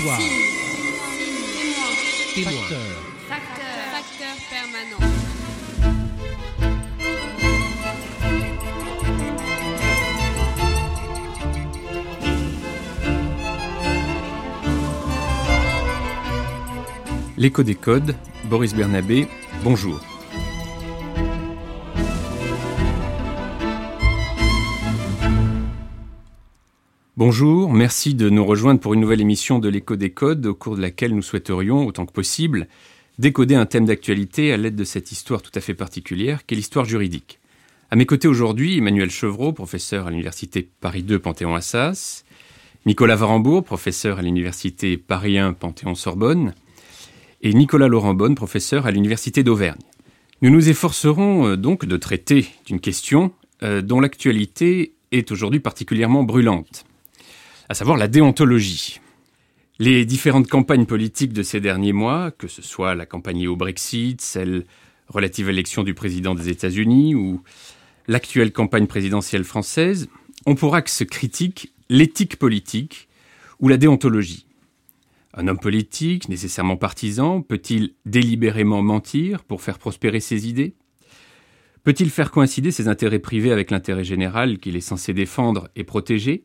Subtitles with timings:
[0.00, 0.18] Histoire.
[2.34, 2.52] Témoin.
[3.28, 3.76] Facteur.
[3.92, 4.96] Facteur permanent.
[17.36, 19.28] L'écho des codes, Boris Bernabé,
[19.62, 20.09] bonjour.
[27.20, 30.74] Bonjour, merci de nous rejoindre pour une nouvelle émission de l'écho des codes au cours
[30.74, 32.66] de laquelle nous souhaiterions, autant que possible,
[33.18, 36.86] décoder un thème d'actualité à l'aide de cette histoire tout à fait particulière qu'est l'histoire
[36.86, 37.38] juridique.
[37.90, 42.24] À mes côtés aujourd'hui, Emmanuel Chevreau, professeur à l'université Paris 2 Panthéon-Assas,
[42.86, 46.54] Nicolas Varambourg, professeur à l'université Paris 1 Panthéon-Sorbonne,
[47.42, 49.82] et Nicolas Laurent Bonne, professeur à l'université d'Auvergne.
[50.40, 53.30] Nous nous efforcerons euh, donc de traiter d'une question
[53.62, 56.86] euh, dont l'actualité est aujourd'hui particulièrement brûlante
[57.70, 58.98] à savoir la déontologie.
[59.78, 64.20] Les différentes campagnes politiques de ces derniers mois, que ce soit la campagne au Brexit,
[64.20, 64.64] celle
[65.06, 67.42] relative à l'élection du président des États-Unis ou
[68.08, 70.08] l'actuelle campagne présidentielle française,
[70.46, 73.08] ont pour axe critique l'éthique politique
[73.60, 74.46] ou la déontologie.
[75.32, 80.74] Un homme politique, nécessairement partisan, peut-il délibérément mentir pour faire prospérer ses idées?
[81.84, 86.42] Peut-il faire coïncider ses intérêts privés avec l'intérêt général qu'il est censé défendre et protéger?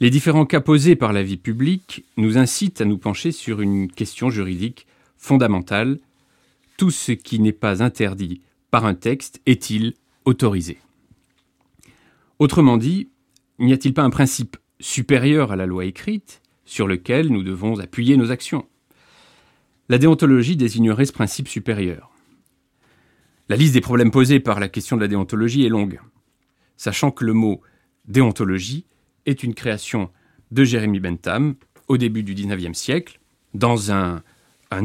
[0.00, 3.90] Les différents cas posés par la vie publique nous incitent à nous pencher sur une
[3.90, 4.86] question juridique
[5.16, 5.98] fondamentale.
[6.76, 10.78] Tout ce qui n'est pas interdit par un texte est-il autorisé?
[12.40, 13.08] Autrement dit,
[13.60, 18.16] n'y a-t-il pas un principe supérieur à la loi écrite sur lequel nous devons appuyer
[18.16, 18.66] nos actions?
[19.88, 22.10] La déontologie désignerait ce principe supérieur.
[23.48, 26.00] La liste des problèmes posés par la question de la déontologie est longue,
[26.76, 27.60] sachant que le mot
[28.06, 28.86] déontologie
[29.26, 30.10] est une création
[30.50, 31.54] de Jérémy Bentham
[31.88, 33.20] au début du XIXe siècle,
[33.52, 34.22] dans un,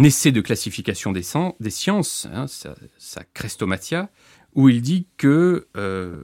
[0.04, 4.10] essai de classification des, sciences, hein, sa, Crestomatia,
[4.56, 6.24] où il dit que euh,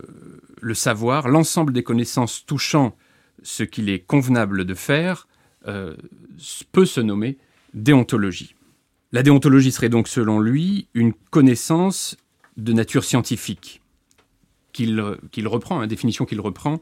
[0.62, 2.96] le savoir, l'ensemble des connaissances touchant
[3.42, 5.28] ce qu'il est convenable de faire,
[5.68, 5.96] euh,
[6.72, 7.38] peut se nommer
[7.74, 8.56] déontologie.
[9.12, 12.18] La déontologie serait donc, selon lui, une connaissance
[12.58, 13.82] de nature scientifique,
[14.74, 15.00] qu'il
[15.48, 16.82] reprend, une définition qu'il reprend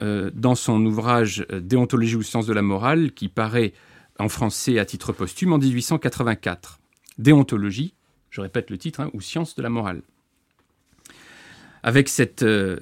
[0.00, 3.72] dans son ouvrage euh, Déontologie ou sciences de la morale, qui paraît
[4.18, 6.80] en français à titre posthume en 1884.
[7.18, 7.94] Déontologie,
[8.30, 10.02] je répète le titre, hein, ou sciences de la morale.
[11.82, 12.78] Avec cette, euh,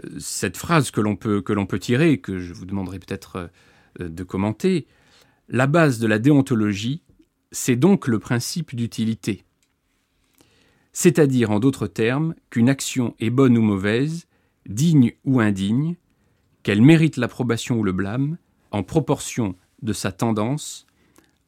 [0.54, 3.50] phrase que l'on peut tirer, que je vous demanderai peut-être
[3.98, 4.87] de commenter,
[5.48, 7.03] la base de la déontologie,
[7.50, 9.44] c'est donc le principe d'utilité.
[10.92, 14.27] C'est-à-dire, en d'autres termes, qu'une action est bonne ou mauvaise,
[14.66, 15.97] digne ou indigne,
[16.62, 18.37] qu'elle mérite l'approbation ou le blâme
[18.71, 20.87] en proportion de sa tendance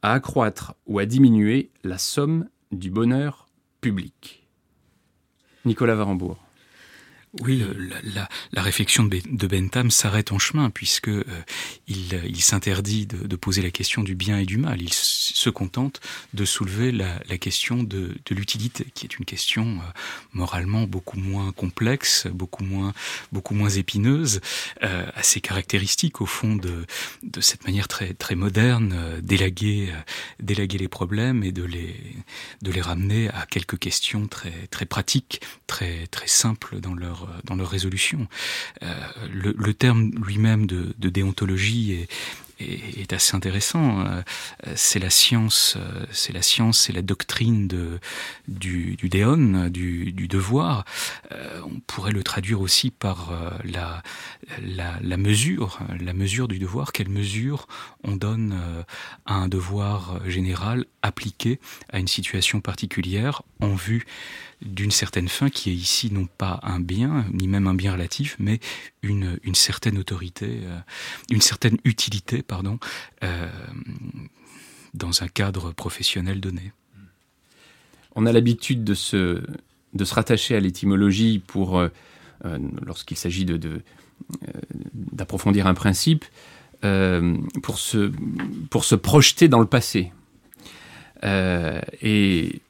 [0.03, 3.49] à accroître ou à diminuer la somme du bonheur
[3.81, 4.49] public.
[5.65, 6.42] Nicolas Varembourg.
[7.41, 7.65] Oui,
[8.53, 11.25] la, réflexion de Bentham s'arrête en chemin puisque euh,
[11.89, 14.83] il, s'interdit de, poser la question du bien et du mal.
[14.83, 16.03] Il se contente
[16.35, 19.91] de soulever la, question de, l'utilité, qui est une question euh,
[20.35, 22.93] moralement beaucoup moins complexe, beaucoup moins,
[23.33, 24.43] beaucoup moins épineuse,
[24.83, 26.85] euh, assez caractéristique au fond de,
[27.23, 29.91] de cette manière très, très moderne d'élaguer,
[30.39, 31.97] d'élaguer les problèmes et de les,
[32.61, 37.41] de les ramener à quelques questions très, très pratiques, très, très simples dans leur euh,
[37.45, 38.27] dans leur résolution.
[38.83, 38.95] Euh,
[39.33, 42.07] le, terme lui-même de, déontologie
[42.61, 44.07] est, assez intéressant.
[44.07, 44.23] Euh,
[44.77, 45.77] c'est la science,
[46.13, 47.99] c'est la science, c'est la doctrine de,
[48.47, 50.85] du, déon, du, du devoir.
[51.65, 53.33] on pourrait le traduire aussi par
[53.65, 54.03] la,
[54.63, 56.93] la, la, mesure, la mesure du devoir.
[56.93, 57.67] Quelle mesure
[58.05, 58.57] on donne
[59.27, 61.59] à un devoir général appliqué
[61.91, 64.07] à une situation particulière en vue
[64.65, 68.37] d'une certaine fin qui est ici non pas un bien, ni même un bien relatif,
[68.39, 68.61] mais
[69.03, 70.79] une, une certaine autorité, euh,
[71.31, 72.79] une certaine utilité, pardon,
[73.25, 73.49] euh,
[74.95, 76.73] dans un cadre professionnel donné.
[78.15, 79.43] On a l'habitude de se,
[79.95, 81.89] de se rattacher à l'étymologie pour, euh,
[82.85, 83.83] lorsqu'il s'agit de,
[84.93, 86.25] d'approfondir un principe,
[87.63, 88.11] pour, se,
[88.71, 90.13] pour se projeter dans le passé.
[91.23, 92.61] et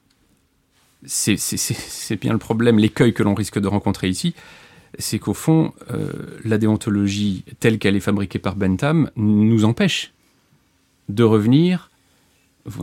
[1.05, 4.33] c'est bien le problème, l'écueil que l'on risque de rencontrer ici,
[4.99, 6.11] c'est qu'au fond, euh,
[6.43, 10.13] la déontologie telle qu'elle est fabriquée par Bentham nous empêche
[11.09, 11.89] de revenir,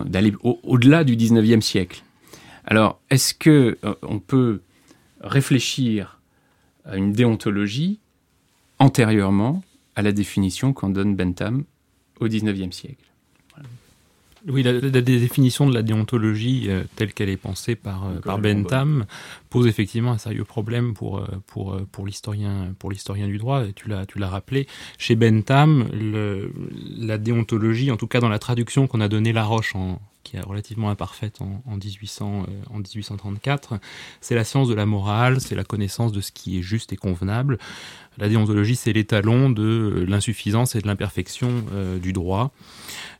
[0.06, 2.02] d'aller au-delà du 19e siècle.
[2.64, 4.60] Alors, est-ce que euh, on peut
[5.20, 6.20] réfléchir
[6.84, 7.98] à une déontologie
[8.78, 9.62] antérieurement
[9.96, 11.64] à la définition qu'en donne Bentham
[12.20, 13.09] au 19e siècle?
[14.48, 19.04] Oui, la, définition de la déontologie euh, telle qu'elle est pensée par, euh, par Bentham
[19.50, 22.72] pose effectivement un sérieux problème pour, euh, pour, pour l'historien
[23.26, 23.64] du droit.
[23.66, 24.66] Et tu l'as tu l'as rappelé.
[24.98, 26.52] Chez Bentham, le,
[26.98, 30.40] la déontologie, en tout cas dans la traduction qu'on a donnée Laroche en qui est
[30.40, 33.78] relativement imparfaite en, en, 1800, en 1834,
[34.20, 36.96] c'est la science de la morale, c'est la connaissance de ce qui est juste et
[36.96, 37.58] convenable.
[38.18, 41.64] La déontologie, c'est l'étalon de l'insuffisance et de l'imperfection
[42.02, 42.52] du droit.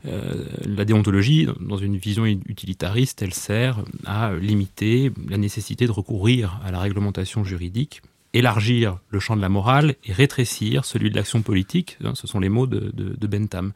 [0.07, 6.61] Euh, la déontologie, dans une vision utilitariste, elle sert à limiter la nécessité de recourir
[6.65, 11.43] à la réglementation juridique élargir le champ de la morale et rétrécir celui de l'action
[11.43, 11.99] politique.
[12.05, 13.73] Hein, ce sont les mots de, de, Bentham.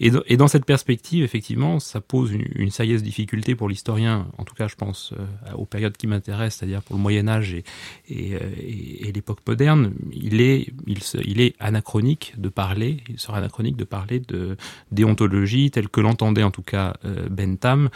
[0.00, 4.54] Et, dans cette perspective, effectivement, ça pose une, une sérieuse difficulté pour l'historien, en tout
[4.54, 7.62] cas je pense euh, aux périodes qui m'intéressent, c'est-à-dire pour le Moyen Âge euh,
[8.10, 9.92] et l'époque moderne.
[10.12, 14.56] Il est, il, il est anachronique de parler, il sera anachronique de parler de
[14.92, 17.88] déontologie telle que l'entendait en tout cas euh, Bentham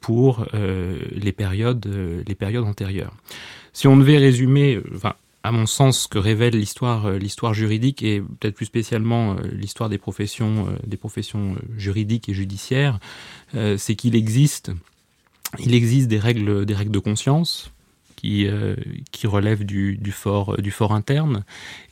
[0.00, 1.86] pour les périodes,
[2.26, 3.12] les périodes antérieures.
[3.72, 5.14] Si on devait résumer, enfin,
[5.46, 9.46] à mon sens, ce que révèle l'histoire, euh, l'histoire juridique et peut-être plus spécialement euh,
[9.52, 12.98] l'histoire des professions, euh, des professions juridiques et judiciaires,
[13.78, 14.72] c'est qu'il existe,
[15.60, 17.70] il existe des règles, des règles de conscience
[18.16, 18.48] qui,
[19.12, 21.44] qui relèvent du, fort, du fort interne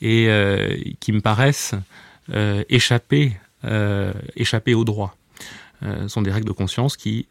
[0.03, 0.29] et
[1.01, 1.75] qui me paraissent
[2.69, 3.37] échapper,
[4.37, 5.17] échapper au droit.
[5.81, 7.27] Ce sont des règles de conscience qui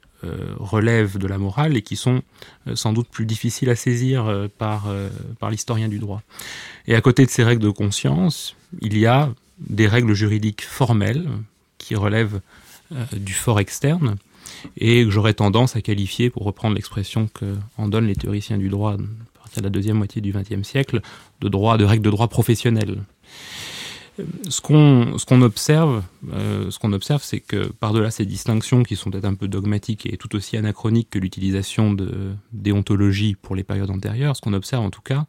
[0.58, 2.22] relèvent de la morale et qui sont
[2.68, 4.88] euh, sans doute plus difficiles à saisir euh, par,
[5.40, 6.22] par l'historien du droit.
[6.88, 9.30] Et à côté de ces règles de conscience, il y a
[9.60, 11.28] des règles juridiques formelles
[11.78, 12.42] qui relèvent
[13.14, 14.18] du fort externe
[14.78, 18.94] et que j'aurais tendance à qualifier, pour reprendre l'expression qu'en donnent les théoriciens du droit
[18.94, 21.02] à partir de la deuxième moitié du XXe siècle,
[21.42, 22.98] de droit, de règles de droit professionnelles
[24.50, 29.26] ce qu'on observe, euh, ce qu'on observe, c'est que par-delà ces distinctions qui sont peut-être
[29.26, 34.36] un peu dogmatiques et tout aussi anachroniques que l'utilisation de déontologie pour les périodes antérieures,
[34.36, 35.26] ce qu'on observe en tout cas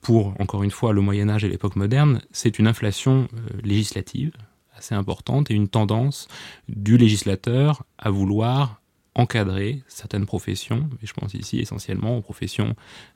[0.00, 4.32] pour encore une fois le Moyen Âge et l'époque moderne, c'est une inflation euh, législative
[4.76, 6.28] assez importante et une tendance
[6.68, 8.80] du législateur à vouloir
[9.14, 12.74] encadrer certaines professions, et je pense ici essentiellement aux professions,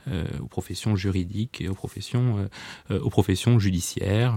[0.09, 0.27] euh,
[0.97, 2.39] juridiques et aux professions,
[2.91, 4.37] euh, euh judiciaires,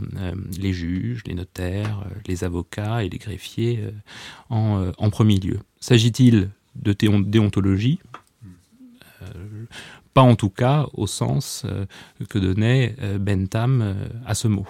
[0.60, 3.84] les juges, les notaires, les avocats et les greffiers
[4.50, 5.60] en, premier lieu.
[5.80, 8.00] S'agit-il de déontologie?
[10.14, 11.66] Pas en tout cas au sens
[12.30, 14.68] que donnait Bentham à ce mot.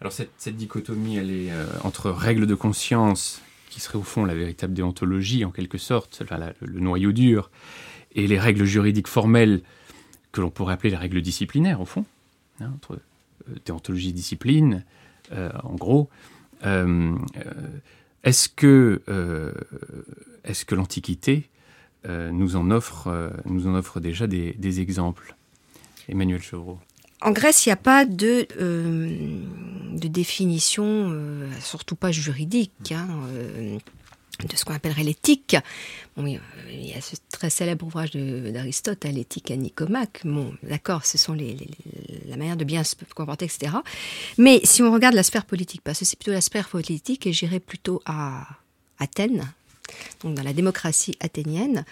[0.00, 1.50] Alors cette dichotomie, elle est
[1.84, 3.42] entre règles de conscience
[3.72, 6.22] qui serait au fond la véritable déontologie en quelque sorte,
[6.60, 7.50] le noyau dur,
[8.14, 9.62] et les règles juridiques formelles
[10.30, 12.04] que l'on pourrait appeler les règles disciplinaires au fond,
[12.60, 14.84] hein, entre euh, déontologie et discipline,
[15.32, 16.10] euh, en gros.
[16.66, 17.16] Euh,
[18.24, 19.52] est-ce que, euh,
[20.44, 21.48] est que l'Antiquité
[22.06, 25.36] nous, en offre, nous en offre déjà des, des exemples?
[26.08, 26.78] Emmanuel Chevreau.
[27.24, 29.38] En Grèce, il n'y a pas de, euh,
[29.92, 33.78] de définition, euh, surtout pas juridique, hein, euh,
[34.44, 35.56] de ce qu'on appellerait l'éthique.
[36.16, 36.40] Il
[36.70, 40.22] y a ce très célèbre ouvrage d'Aristote, hein, l'éthique à Nicomaque.
[40.24, 43.72] Bon, d'accord, ce sont la manière de bien se comporter, etc.
[44.36, 47.32] Mais si on regarde la sphère politique, parce que c'est plutôt la sphère politique, et
[47.32, 48.46] j'irai plutôt à
[48.98, 49.52] Athènes,
[50.24, 51.84] donc dans la démocratie athénienne,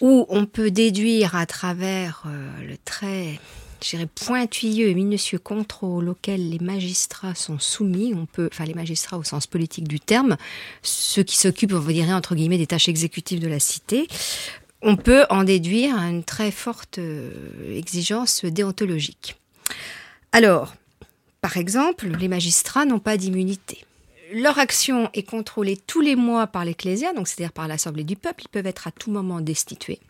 [0.00, 2.24] où on peut déduire à travers
[2.66, 3.38] le très
[3.80, 9.18] dirais, pointilleux et minutieux contrôle auquel les magistrats sont soumis, on peut, enfin les magistrats
[9.18, 10.36] au sens politique du terme,
[10.82, 14.08] ceux qui s'occupent, on dire entre guillemets, des tâches exécutives de la cité,
[14.82, 19.36] on peut en déduire une très forte euh, exigence déontologique.
[20.32, 20.74] Alors,
[21.40, 23.84] par exemple, les magistrats n'ont pas d'immunité.
[24.32, 28.42] Leur action est contrôlée tous les mois par l'Ecclésia, donc c'est-à-dire par l'Assemblée du peuple.
[28.44, 30.00] Ils peuvent être à tout moment destitués.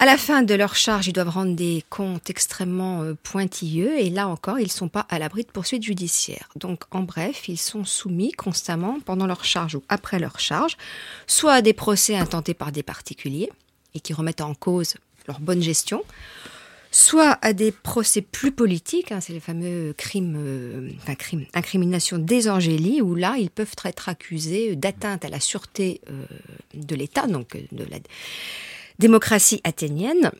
[0.00, 4.10] À la fin de leur charge, ils doivent rendre des comptes extrêmement euh, pointilleux et
[4.10, 6.48] là encore, ils ne sont pas à l'abri de poursuites judiciaires.
[6.54, 10.76] Donc, en bref, ils sont soumis constamment pendant leur charge ou après leur charge,
[11.26, 13.50] soit à des procès intentés par des particuliers
[13.94, 14.94] et qui remettent en cause
[15.26, 16.04] leur bonne gestion,
[16.92, 22.18] soit à des procès plus politiques, hein, c'est les fameux crimes, euh, enfin crimes, incriminations
[22.18, 26.24] des où là, ils peuvent être accusés d'atteinte à la sûreté euh,
[26.74, 27.98] de l'État, donc de la
[28.98, 30.30] démocratie athénienne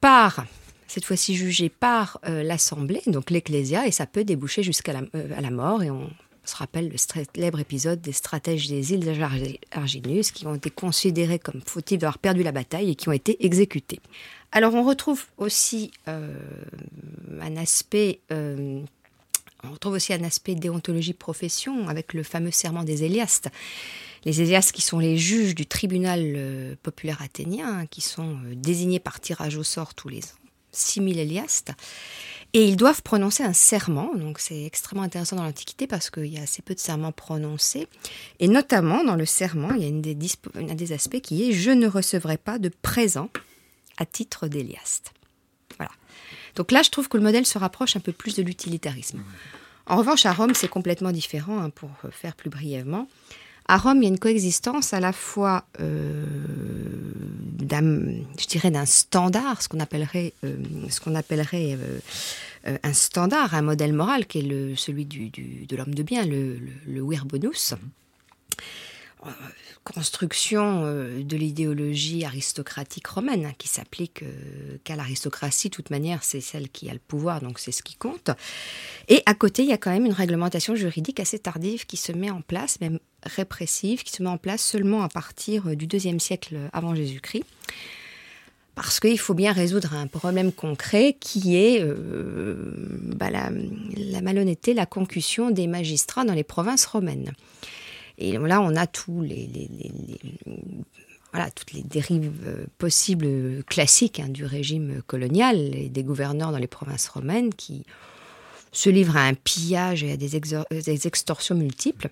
[0.00, 0.44] par
[0.92, 5.40] cette fois-ci jugée par euh, l'Assemblée, donc l'Ecclésia, et ça peut déboucher jusqu'à la, euh,
[5.40, 5.82] la mort.
[5.82, 6.10] Et on
[6.44, 9.10] se rappelle le célèbre épisode des stratèges des îles
[9.70, 13.42] Arginus, qui ont été considérés comme fautifs d'avoir perdu la bataille et qui ont été
[13.46, 14.00] exécutés.
[14.50, 16.34] Alors on retrouve aussi euh,
[17.40, 18.20] un aspect...
[19.64, 23.48] On retrouve aussi un aspect déontologie profession avec le fameux serment des Éliastes
[24.24, 29.20] Les Élias qui sont les juges du tribunal populaire athénien, hein, qui sont désignés par
[29.20, 30.42] tirage au sort tous les ans.
[30.72, 31.72] 6000 Éliastes.
[32.54, 36.38] Et ils doivent prononcer un serment, donc c'est extrêmement intéressant dans l'Antiquité parce qu'il y
[36.38, 37.88] a assez peu de serments prononcés.
[38.40, 40.16] Et notamment dans le serment, il y a une des
[40.54, 43.30] un des aspects qui est Je ne recevrai pas de présent
[43.96, 45.12] à titre d'Éliaste.
[45.78, 45.92] Voilà.
[46.54, 49.22] Donc là, je trouve que le modèle se rapproche un peu plus de l'utilitarisme.
[49.86, 53.08] En revanche, à Rome, c'est complètement différent, hein, pour faire plus brièvement.
[53.72, 56.26] À Rome, il y a une coexistence à la fois, euh,
[57.58, 61.98] je dirais, d'un standard, ce qu'on appellerait, euh,
[62.66, 66.58] euh, un standard, un modèle moral, qui est le, celui de l'homme de bien, le,
[66.86, 67.72] le, vir bonus
[69.84, 74.24] construction de l'idéologie aristocratique romaine hein, qui s'applique
[74.84, 75.70] qu'à l'aristocratie.
[75.70, 78.30] De toute manière, c'est celle qui a le pouvoir, donc c'est ce qui compte.
[79.08, 82.12] Et à côté, il y a quand même une réglementation juridique assez tardive qui se
[82.12, 86.20] met en place, même répressive, qui se met en place seulement à partir du deuxième
[86.20, 87.44] siècle avant Jésus-Christ.
[88.74, 92.72] Parce qu'il faut bien résoudre un problème concret qui est euh,
[93.16, 93.50] bah, la,
[94.22, 97.32] malhonnêteté, la concussion des magistrats dans les provinces romaines.
[98.16, 99.48] Et là, on a tous les,
[101.32, 106.58] voilà, toutes les dérives euh, possibles classiques hein, du régime colonial et des gouverneurs dans
[106.58, 107.84] les provinces romaines qui
[108.70, 112.08] se livrent à un pillage et à des extorsions multiples.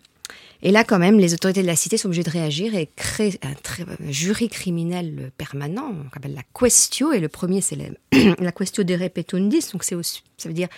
[0.62, 3.38] Et là, quand même, les autorités de la cité sont obligées de réagir et créer
[3.42, 3.54] un,
[4.10, 8.94] jury criminel permanent, on appelle la questio, et le premier, c'est la, la questio de
[8.94, 10.68] repetundis, donc c'est ça veut dire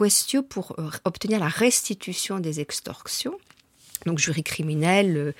[0.00, 3.36] questio pour euh, obtenir la restitution des extorsions.
[4.06, 5.32] Donc jury criminel, euh,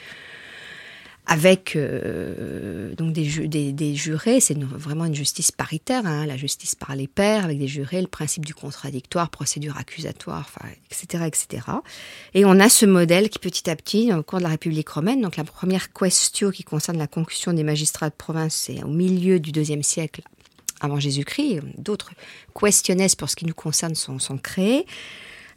[1.31, 6.97] avec euh, donc des, des, jurés, c'est vraiment une justice paritaire, hein, la justice par
[6.97, 10.51] les pairs, avec des jurés, le principe du contradictoire, procédure accusatoire,
[10.91, 11.67] etc., etc.
[12.35, 15.21] Et on a ce modèle qui petit à petit, au cours de la République romaine,
[15.21, 19.39] donc la première question qui concerne la concussion des magistrats de province, c'est au milieu
[19.39, 20.23] du deuxième siècle
[20.81, 21.61] avant Jésus-Christ.
[21.79, 22.11] D'autres
[22.61, 24.85] questionnaires pour ce qui nous concerne sont, sont créés,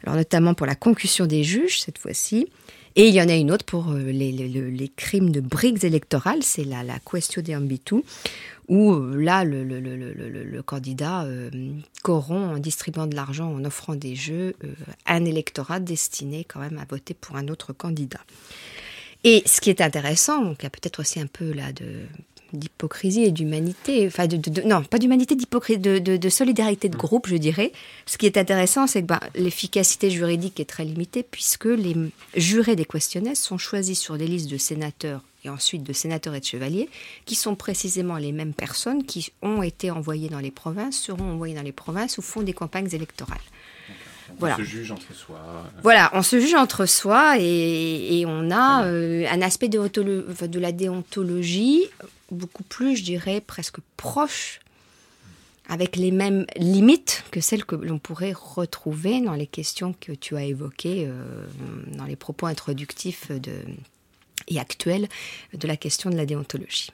[0.04, 2.46] alors notamment pour la concussion des juges cette fois-ci.
[2.96, 6.64] Et il y en a une autre pour euh, les, crimes de briques électorales, c'est
[6.64, 7.96] la, la question de ambitu,
[8.68, 11.50] où euh, là, le, candidat euh,
[12.02, 14.54] corrompt en distribuant de l'argent, en offrant des jeux,
[15.06, 18.20] un électorat destiné quand même à voter pour un autre candidat.
[19.24, 22.06] Et ce qui est intéressant, il y a peut-être aussi un peu là de
[22.54, 27.72] d'hypocrisie et d'humanité, enfin de, non, pas d'humanité, d'hypocrisie, de, solidarité de groupe, je dirais.
[28.06, 31.94] Ce qui est intéressant, c'est que ben, l'efficacité juridique est très limitée puisque les
[32.36, 36.40] jurés des questionnaires sont choisis sur des listes de sénateurs et ensuite de sénateurs et
[36.40, 36.88] de chevaliers,
[37.26, 41.54] qui sont précisément les mêmes personnes qui ont été envoyées dans les provinces, seront envoyées
[41.54, 43.38] dans les provinces ou font des campagnes électorales.
[44.40, 45.38] On se juge entre soi.
[45.82, 50.72] Voilà, on se juge entre soi et, on a euh, un aspect de, de la
[50.72, 51.84] déontologie
[52.30, 54.60] beaucoup plus, je dirais, presque proche,
[55.68, 60.36] avec les mêmes limites que celles que l'on pourrait retrouver dans les questions que tu
[60.36, 61.46] as évoquées, euh,
[61.96, 63.52] dans les propos introductifs de,
[64.48, 65.08] et actuels
[65.54, 66.90] de la question de la déontologie.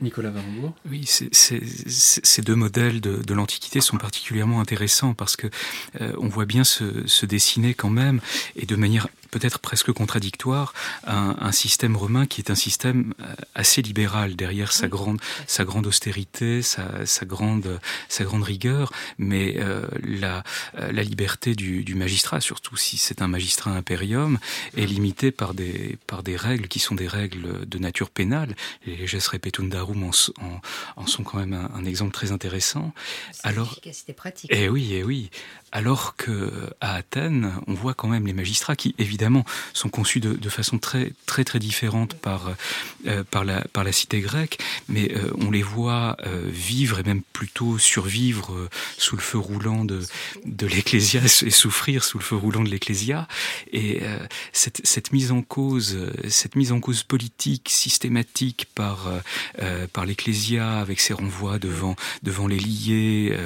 [0.00, 5.48] Nicolas Varembourg Oui, ces deux modèles de, l'Antiquité sont particulièrement intéressants parce que
[6.00, 8.20] euh, on voit bien se, dessiner quand même,
[8.56, 10.72] et de manière peut-être presque contradictoire
[11.06, 15.64] un, un, système romain qui est un système euh, assez libéral derrière sa grande, sa
[15.64, 20.42] grande austérité, sa, sa grande, sa grande rigueur, mais euh, la,
[20.78, 24.38] euh, la liberté du, du magistrat, surtout si c'est un magistrat impérium,
[24.76, 28.54] est limitée par des, par des règles qui sont des règles de nature pénale.
[28.86, 30.10] Les leges repetundarum en,
[30.42, 30.60] en,
[30.96, 32.92] en, sont quand même un, un exemple très intéressant.
[33.42, 33.78] Alors,
[34.16, 34.50] pratique.
[34.52, 35.30] Eh oui, eh oui.
[35.72, 36.50] Alors que
[36.80, 40.78] à Athènes, on voit quand même les magistrats qui, évidemment, sont conçus de, de façon
[40.78, 42.50] très très très différente par
[43.06, 44.58] euh, par la par la cité grecque,
[44.88, 49.38] mais euh, on les voit euh, vivre et même plutôt survivre euh, sous le feu
[49.38, 50.00] roulant de
[50.44, 53.28] de l'ecclésia et souffrir sous le feu roulant de l'ecclésia.
[53.72, 54.00] Et
[54.52, 55.98] cette cette mise en cause,
[56.28, 59.08] cette mise en cause politique systématique par
[59.92, 63.36] par l'ecclésia avec ses renvois devant devant les liés,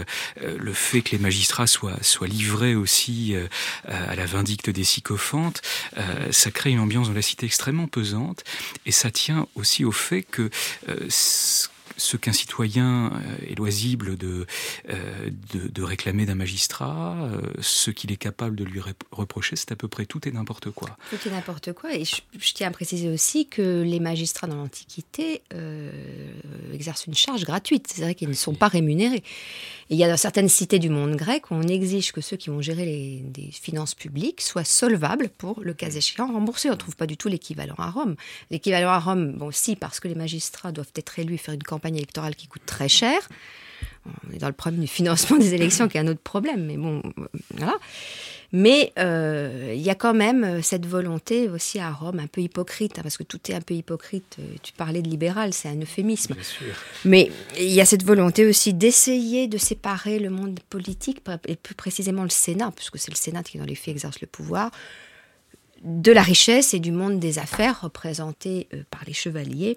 [0.41, 3.47] le fait que les magistrats soient soit livré aussi euh,
[3.89, 5.63] à la vindicte des sycophantes,
[5.99, 8.45] euh, ça crée une ambiance dans la cité extrêmement pesante.
[8.87, 10.49] Et ça tient aussi au fait que
[10.89, 10.95] euh,
[11.97, 14.47] ce qu'un citoyen euh, est loisible de,
[14.91, 18.81] euh, de, de, réclamer d'un magistrat, euh, ce qu'il est capable de lui
[19.13, 20.97] reprocher, c'est à peu près tout et n'importe quoi.
[21.11, 21.95] Tout et n'importe quoi.
[21.95, 22.21] Et je,
[22.55, 25.91] tiens à préciser aussi que les magistrats dans l'Antiquité euh,
[26.73, 27.93] exercent une charge gratuite.
[27.93, 29.23] C'est vrai qu'ils ne sont pas rémunérés.
[29.91, 32.37] Et il y a dans certaines cités du monde grec où on exige que ceux
[32.37, 36.69] qui vont gérer les, des finances publiques soient solvables pour, le cas échéant, rembourser.
[36.71, 38.17] On ne trouve pas du tout l'équivalent à Rome.
[38.51, 41.63] L'équivalent à Rome, bon, si, parce que les magistrats doivent être élus et faire une
[41.63, 43.19] campagne électorale qui coûte très cher.
[44.07, 46.77] On est dans le problème du financement des élections qui est un autre problème, mais
[46.77, 47.03] bon,
[47.55, 47.75] voilà.
[48.53, 52.41] Mais euh, il y a quand même euh, cette volonté aussi à Rome, un peu
[52.41, 54.37] hypocrite, hein, parce que tout est un peu hypocrite.
[54.39, 56.37] Euh, tu parlais de libéral, c'est un euphémisme.
[57.05, 61.75] Mais il y a cette volonté aussi d'essayer de séparer le monde politique, et plus
[61.75, 64.71] précisément le Sénat, puisque c'est le Sénat qui dans les faits exerce le pouvoir,
[65.85, 69.77] de la richesse et du monde des affaires représenté euh, par les chevaliers.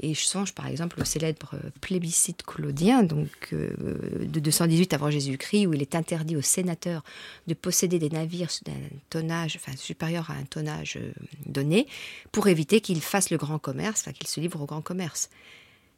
[0.00, 3.74] Et je songe par exemple au célèbre euh, plébiscite claudien, donc euh,
[4.20, 7.02] de 218 avant Jésus-Christ, où il est interdit aux sénateurs
[7.48, 8.72] de posséder des navires d'un
[9.10, 10.98] tonnage, enfin supérieur à un tonnage
[11.46, 11.88] donné,
[12.30, 15.28] pour éviter qu'ils fassent le grand commerce, enfin qu'ils se livrent au grand commerce.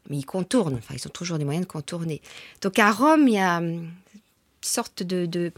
[0.09, 2.23] Mais ils contournent, enfin ils ont toujours des moyens de contourner.
[2.62, 3.90] Donc à Rome, il y a une
[4.62, 5.52] sorte de, de,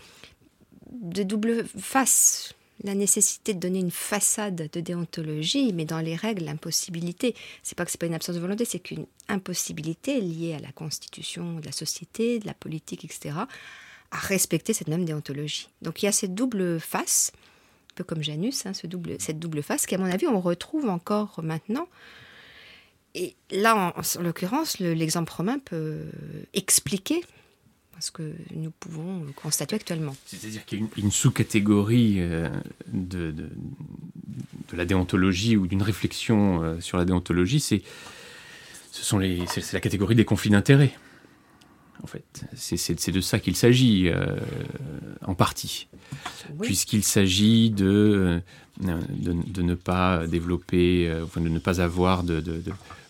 [0.91, 6.45] de double face la nécessité de donner une façade de déontologie, mais dans les règles,
[6.45, 7.35] l'impossibilité.
[7.63, 10.73] C'est pas que c'est pas une absence de volonté, c'est qu'une impossibilité liée à la
[10.73, 13.37] constitution de la société, de la politique, etc.,
[14.11, 15.69] à respecter cette même déontologie.
[15.81, 17.33] Donc il y a cette double face,
[17.93, 20.89] un peu comme Janus, hein, ce double, cette double face, qu'à mon avis, on retrouve
[20.89, 21.89] encore maintenant.
[23.15, 26.07] Et là, en, l'occurrence, l'exemple romain peut
[26.55, 27.23] expliquer
[28.01, 30.15] ce que nous pouvons constater actuellement.
[30.27, 32.49] C'est-à-dire qu'il y a une, sous-catégorie euh,
[32.93, 33.49] de, de,
[34.73, 37.83] la déontologie ou d'une réflexion euh, sur la déontologie, c'est
[39.73, 40.93] la catégorie des conflits d'intérêts.
[42.03, 44.37] En fait, c'est de ça qu'il s'agit euh,
[45.25, 45.89] en partie,
[46.61, 48.43] puisqu'il s'agit de,
[48.81, 52.41] de, ne pas développer, de ne pas avoir de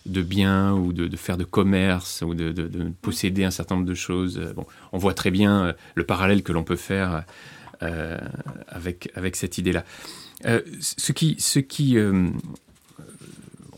[0.05, 4.37] de biens ou de, faire de commerce ou de, posséder un certain nombre de choses.
[4.37, 7.23] Euh, bon, on voit très bien euh, le parallèle que l'on peut faire
[7.81, 8.17] euh,
[8.67, 9.83] avec, avec cette idée-là.
[10.79, 11.97] ce qui, ce qui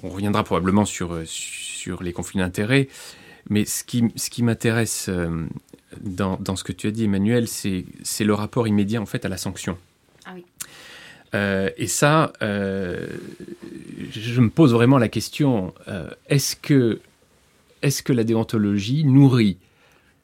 [0.04, 2.88] on reviendra probablement sur, sur les conflits d'intérêts,
[3.50, 5.10] mais ce qui, ce qui m'intéresse
[6.02, 9.30] dans, dans, ce que tu as dit, Emmanuel, c'est le rapport immédiat en fait à
[9.30, 9.78] la sanction.
[10.26, 10.44] Ah oui.
[11.34, 13.08] Euh, et ça, euh,
[14.12, 17.00] je me pose vraiment la question euh, est-ce que,
[17.82, 19.58] est que la déontologie nourrit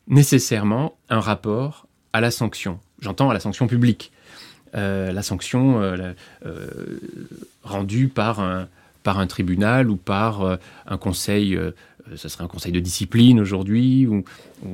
[0.07, 2.79] nécessairement un rapport à la sanction?
[2.99, 4.11] J'entends à la sanction publique,
[4.73, 5.81] la sanction
[7.63, 8.69] rendue par un,
[9.03, 11.59] par un tribunal ou par un conseil,
[12.15, 14.23] ce serait un conseil de discipline aujourd'hui, ou,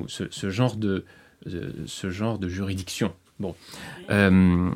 [0.07, 1.05] ce, genre de,
[1.85, 3.13] ce genre de juridiction.
[3.39, 3.55] Bon.
[4.09, 4.71] Euh,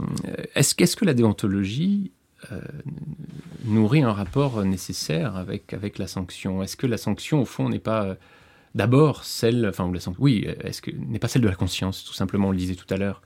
[0.56, 2.12] est-ce, que la déontologie
[2.52, 2.60] euh,
[3.66, 6.62] nourrit un rapport nécessaire avec, avec la sanction?
[6.62, 8.16] Est-ce que la sanction, au fond, n'est pas euh,
[8.76, 12.50] d'abord celle, enfin, la oui, est-ce que n'est pas celle de la conscience, tout simplement,
[12.50, 13.22] on le disait tout à l'heure?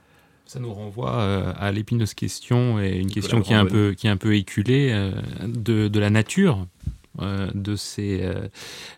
[0.45, 1.23] Ça nous renvoie
[1.57, 5.11] à l'épineuse question et une question qui est un peu qui est un peu éculée
[5.43, 6.67] de, de la nature
[7.19, 8.47] de, ces, euh,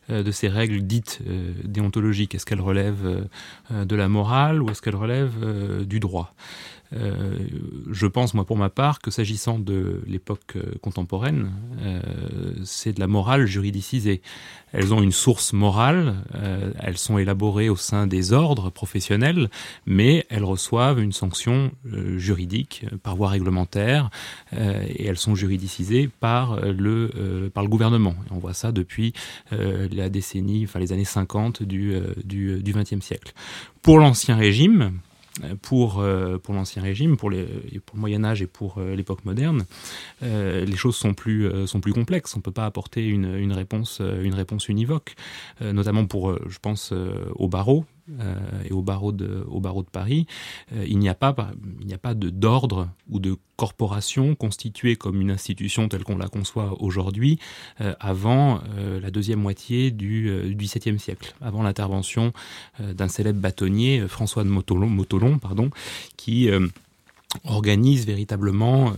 [0.10, 1.20] euh, de ces règles dites
[1.64, 2.36] déontologiques.
[2.36, 3.28] Est-ce qu'elles relèvent
[3.72, 6.34] de la morale ou est-ce qu'elles relèvent du droit?
[6.94, 7.38] Euh,
[7.92, 12.02] je pense, moi, pour ma part, que s'agissant de l'époque euh, contemporaine, euh,
[12.64, 14.22] c'est de la morale juridicisée.
[14.74, 16.16] Elles ont une source morale,
[16.80, 19.50] elles sont élaborées au sein des ordres professionnels,
[19.86, 21.72] mais elles reçoivent une sanction
[22.18, 24.10] juridique par voie réglementaire,
[24.52, 28.14] et elles sont juridicisées par le, par le gouvernement.
[28.30, 29.14] On voit ça depuis
[29.52, 31.96] la décennie, enfin les années 50 du,
[32.26, 33.32] du, du XXe siècle.
[33.82, 35.00] Pour l'Ancien Régime,
[35.62, 37.46] pour, euh, pour l'Ancien Régime, pour, les,
[37.86, 39.66] pour le Moyen Âge et pour euh, l'époque moderne,
[40.24, 42.36] euh, les choses sont plus, sont plus complexes.
[42.36, 45.16] On ne peut pas apporter une, une, réponse, une réponse univoque,
[45.62, 46.94] notamment pour, je pense,
[47.36, 47.97] au barreau, euh,
[48.66, 49.46] et au barreau de,
[49.92, 50.28] Paris,
[50.74, 51.34] euh, il n'y a pas,
[52.14, 57.40] de d'ordre ou de corporation constituée comme une institution telle qu'on la conçoit aujourd'hui
[57.82, 58.62] euh, avant
[59.02, 62.34] la deuxième moitié du XVIIe siècle, avant l'intervention
[62.80, 65.70] d'un célèbre bâtonnier, François de Motolon pardon,
[66.16, 66.50] qui
[67.44, 68.94] organise véritablement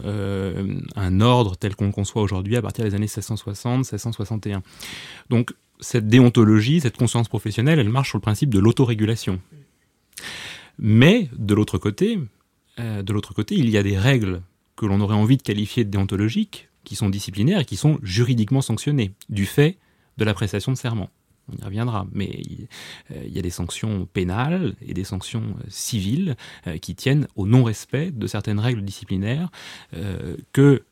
[0.95, 4.61] un ordre tel qu'on le conçoit aujourd'hui à partir des années 1660-1661.
[5.29, 9.39] Donc cette déontologie, cette conscience professionnelle, elle marche sur le principe de l'autorégulation.
[10.77, 12.19] Mais de l'autre côté,
[12.79, 14.41] euh, de l'autre côté, il y a des règles
[14.75, 18.61] que l'on aurait envie de qualifier de déontologiques, qui sont disciplinaires et qui sont juridiquement
[18.61, 19.77] sanctionnées du fait
[20.17, 21.09] de la prestation de serment.
[21.51, 22.67] on y reviendra, mais il,
[23.33, 26.35] y a des sanctions pénales et des sanctions civiles
[26.81, 29.51] qui tiennent au non-respect de certaines règles disciplinaires
[30.53, 30.83] que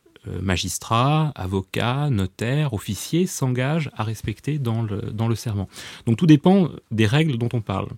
[0.42, 5.68] magistrats, avocats, notaires, officiers s'engagent à respecter dans le, dans le serment.
[6.06, 7.90] Donc tout dépend des règles dont on parle.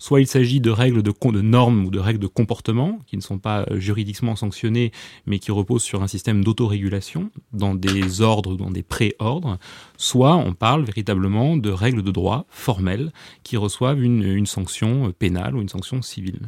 [0.00, 3.20] Soit il s'agit de règles de, de, normes ou de règles de comportement qui ne
[3.20, 4.92] sont pas euh, juridiquement sanctionnées
[5.26, 9.58] mais qui reposent sur un système d'autorégulation dans des ordres ou dans des pré-ordres,
[9.96, 13.12] soit on parle véritablement de règles de droit formelles
[13.42, 16.40] qui reçoivent une, une sanction pénale ou une sanction civile.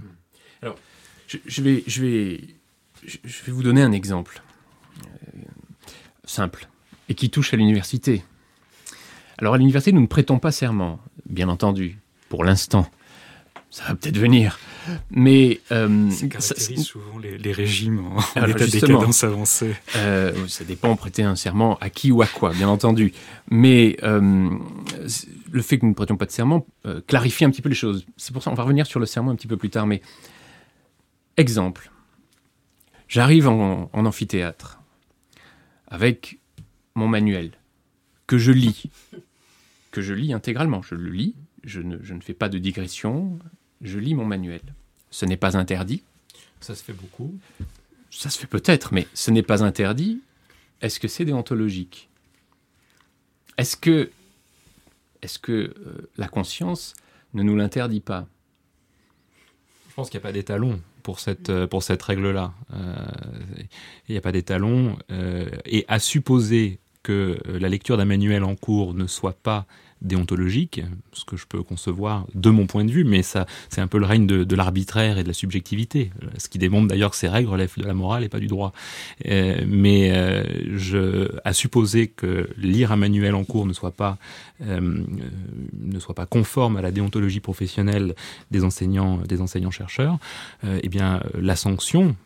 [0.63, 0.77] Alors,
[1.27, 2.41] je, vais, je, vais,
[3.03, 4.50] je vais vous donner un exemple euh,
[6.25, 6.69] simple
[7.09, 8.23] et qui touche à l'université.
[9.39, 12.89] Alors à l'université, nous ne prêtons pas serment, bien entendu, pour l'instant
[13.71, 14.59] ça va peut-être venir.
[15.11, 19.77] Mais euh, ça caractérise souvent les, régimes en, état de décadence avancée.
[19.97, 23.13] Euh, ça dépend, prêter un serment à qui ou à quoi, bien entendu.
[23.49, 24.51] Mais euh,
[25.53, 27.75] le fait que nous ne prêtions pas de serment euh, clarifie un petit peu les
[27.75, 28.05] choses.
[28.17, 29.87] C'est pour ça, on va revenir sur le serment un petit peu plus tard.
[29.87, 30.03] Mais
[31.37, 31.93] exemple,
[33.07, 34.80] j'arrive en, en amphithéâtre
[35.91, 36.39] avec
[36.95, 37.53] mon manuel
[38.27, 38.85] que je lis,
[39.91, 40.83] que je lis intégralement.
[40.83, 43.39] Je le lis, je ne, je ne, fais pas de digression,
[43.83, 44.63] je lis mon manuel.
[45.11, 46.03] Ce n'est pas interdit.
[46.61, 47.39] Ça se fait beaucoup.
[48.11, 50.21] Ça se fait peut-être, mais ce n'est pas interdit.
[50.81, 52.09] Est-ce que c'est déontologique?
[53.59, 54.11] Est-ce que,
[55.23, 56.95] est que euh, la conscience
[57.35, 58.27] ne nous l'interdit pas?
[59.89, 62.53] Je pense qu'il n'y a pas d'étalon pour cette, euh, pour cette règle-là.
[62.73, 62.95] Euh,
[64.09, 64.97] il n'y a pas d'étalon.
[65.67, 69.67] et à supposer que la lecture d'un manuel en cours ne soit pas
[70.03, 70.83] déontologique,
[71.13, 73.99] ce que je peux concevoir de mon point de vue, mais ça, c'est un peu
[73.99, 77.51] le règne de, l'arbitraire et de la subjectivité, ce qui démontre d'ailleurs que ces règles
[77.51, 78.73] relèvent de la morale et pas du droit.
[79.27, 80.45] Euh, mais euh,
[80.77, 84.19] je, à supposer que lire un manuel en cours ne soit pas
[84.67, 85.05] euh,
[85.79, 88.15] ne soit pas conforme à la déontologie professionnelle
[88.51, 90.19] des enseignants des enseignants chercheurs,
[90.65, 92.17] eh bien la sanction,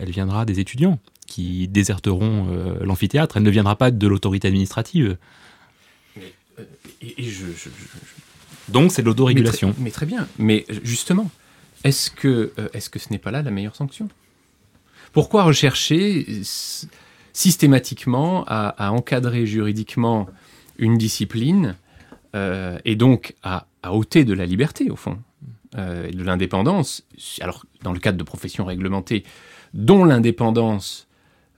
[0.00, 0.98] elle viendra des étudiants
[1.28, 2.48] qui déserteront
[2.80, 3.36] l'amphithéâtre.
[3.36, 5.16] Elle ne viendra pas de l'autorité administrative.
[7.00, 7.46] Et, je,
[8.68, 9.74] Donc c'est de l'autorégulation.
[9.78, 10.26] Mais, très bien.
[10.38, 11.30] Mais justement,
[11.84, 14.08] est-ce que, euh, est-ce que ce n'est pas là la meilleure sanction?
[15.12, 16.42] Pourquoi rechercher
[17.32, 20.28] systématiquement à, encadrer juridiquement
[20.76, 21.76] une discipline
[22.34, 25.18] euh, et donc à, ôter de la liberté, au fond,
[25.76, 27.04] euh, et de l'indépendance
[27.40, 29.24] Alors, dans le cadre de professions réglementées,
[29.72, 31.07] dont l'indépendance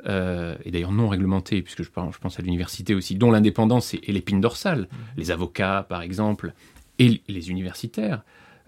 [0.06, 3.94] euh, et d'ailleurs non réglementés, puisque je pense, je pense à l'université aussi, dont l'indépendance
[3.94, 4.96] est, l'épine dorsale, mmh.
[5.16, 6.52] les avocats par exemple,
[6.98, 8.22] et les universitaires,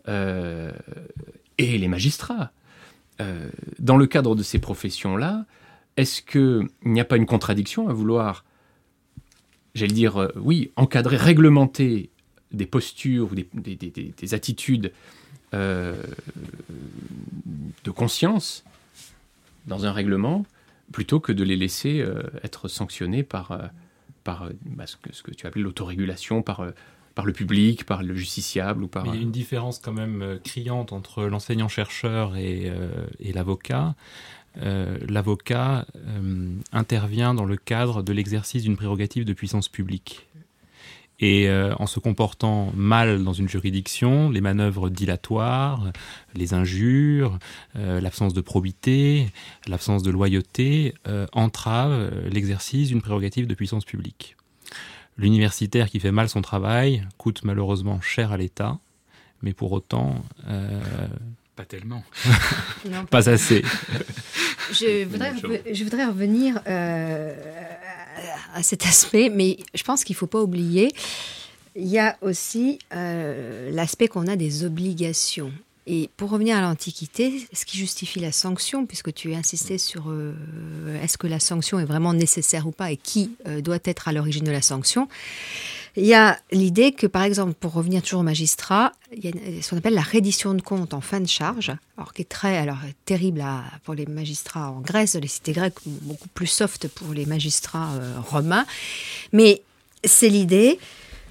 [0.09, 0.73] euh,
[1.59, 2.53] et les magistrats.
[3.21, 5.45] Euh, dans le cadre de ces professions-là,
[5.97, 8.45] est-ce qu'il n'y a pas une contradiction à vouloir,
[9.75, 12.11] j'allais dire, oui, encadrer, réglementer
[12.53, 14.93] des postures ou des, des attitudes
[15.53, 15.95] de
[17.95, 18.65] conscience
[19.67, 20.47] dans un règlement
[20.93, 23.67] plutôt que de les laisser euh, être sanctionnés par, euh,
[24.25, 26.65] par euh, bah, ce, que, tu appelles l'autorégulation, par,
[27.15, 29.07] par le public, par le justiciable ou par...
[29.07, 32.71] il y a une différence quand même criante entre l'enseignant-chercheur et,
[33.21, 33.95] et l'avocat.
[34.57, 35.87] l'avocat
[36.73, 40.29] intervient dans le cadre de l'exercice d'une prérogative de puissance publique.
[41.23, 45.93] Et euh, en se comportant mal dans une juridiction, les manœuvres dilatoires,
[46.35, 47.39] les injures,
[47.77, 49.29] euh, l'absence de probité,
[49.69, 54.37] l'absence de loyauté euh, entravent l'exercice d'une prérogative de puissance publique.
[55.17, 58.79] L'universitaire qui fait mal son travail coûte malheureusement cher à l'État,
[59.43, 60.25] mais pour autant...
[61.63, 62.03] pas tellement.
[63.11, 63.63] pas assez.
[64.73, 65.35] Je voudrais,
[65.71, 67.35] je voudrais revenir euh,
[68.55, 70.91] à cet aspect, mais je pense qu'il ne faut pas oublier,
[71.77, 75.53] il y a aussi euh, l'aspect qu'on a des obligations.
[75.87, 80.33] Et pour revenir à l'Antiquité, ce qui justifie la sanction, puisque tu insistais sur euh,
[81.03, 84.45] est-ce que la sanction est vraiment nécessaire ou pas et qui doit être à l'origine
[84.45, 85.07] de la sanction,
[85.97, 89.63] il y a l'idée que, par exemple, pour revenir toujours au magistrat, il y a
[89.63, 92.57] ce qu'on appelle la reddition de compte en fin de charge, alors qui est très
[92.57, 93.45] alors, terrible
[93.85, 98.15] pour les magistrats en Grèce, les cités grecques, beaucoup plus soft pour les magistrats euh,
[98.21, 98.65] romains.
[99.33, 99.63] Mais
[100.03, 100.79] c'est l'idée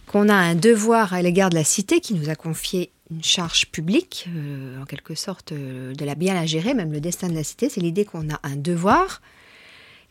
[0.05, 3.65] qu'on a un devoir à l'égard de la cité qui nous a confié une charge
[3.67, 7.33] publique, euh, en quelque sorte, euh, de la bien la gérer, même le destin de
[7.33, 7.67] la cité.
[7.67, 9.21] C'est l'idée qu'on a un devoir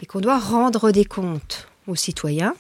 [0.02, 2.54] et qu'on doit rendre des comptes aux citoyens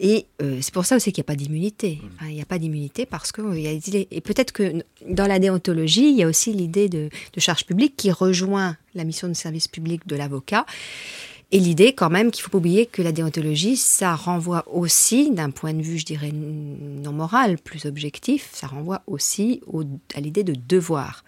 [0.00, 2.00] et euh, c'est pour ça aussi qu'il n'y a pas d'immunité.
[2.02, 2.28] Mmh.
[2.28, 6.10] il n'y a pas d'immunité parce que y a et peut-être que dans la déontologie,
[6.10, 7.08] il y a aussi l'idée de,
[7.38, 10.66] charge publique qui rejoint la mission de service public de l'avocat
[11.50, 15.50] Et l'idée, quand même, qu'il faut pas oublier que la déontologie, ça renvoie aussi, d'un
[15.50, 19.62] point de vue, je dirais, non moral, plus objectif, ça renvoie aussi
[20.14, 21.24] à l'idée de devoir.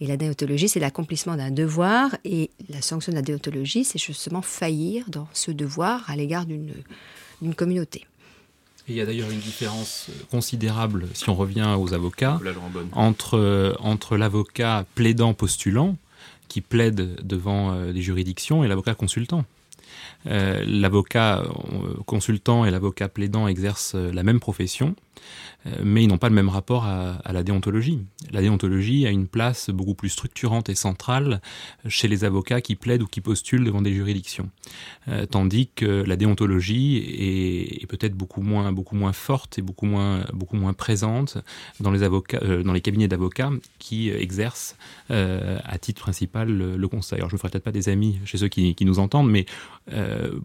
[0.00, 4.42] Et la déontologie, c'est l'accomplissement d'un devoir, et la sanction de la déontologie, c'est justement
[4.42, 6.74] faillir dans ce devoir à l'égard d'une
[7.54, 8.06] communauté.
[8.88, 12.40] il y a d'ailleurs une différence considérable, si on revient aux avocats,
[12.92, 15.96] entre, entre l'avocat plaidant postulant,
[16.48, 19.44] qui plaide devant euh, des juridictions, et l'avocat consultant.
[20.26, 25.05] Euh, l'avocat euh, consultant et l'avocat plaidant exercent la même profession, euh,
[25.82, 28.00] mais ils n'ont pas le même rapport à, la déontologie.
[28.30, 31.40] La déontologie a une place beaucoup plus structurante et centrale
[31.88, 34.50] chez les avocats qui plaident ou qui postulent devant des juridictions,
[35.08, 40.24] euh, tandis que la déontologie est, peut-être beaucoup moins, beaucoup moins forte et beaucoup moins,
[40.32, 41.38] beaucoup moins présente
[41.80, 44.76] dans les avocats, euh, dans les cabinets d'avocats qui exercent
[45.08, 47.18] à titre principal le, conseil.
[47.18, 49.46] Alors je ne ferai peut-être pas des amis chez ceux qui, nous entendent, mais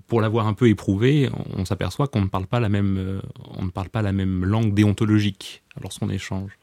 [0.07, 3.21] pour l'avoir un peu éprouvé, on, s'aperçoit qu'on ne parle pas la même,
[3.57, 6.57] on ne parle pas la même langue déontologique lorsqu'on échange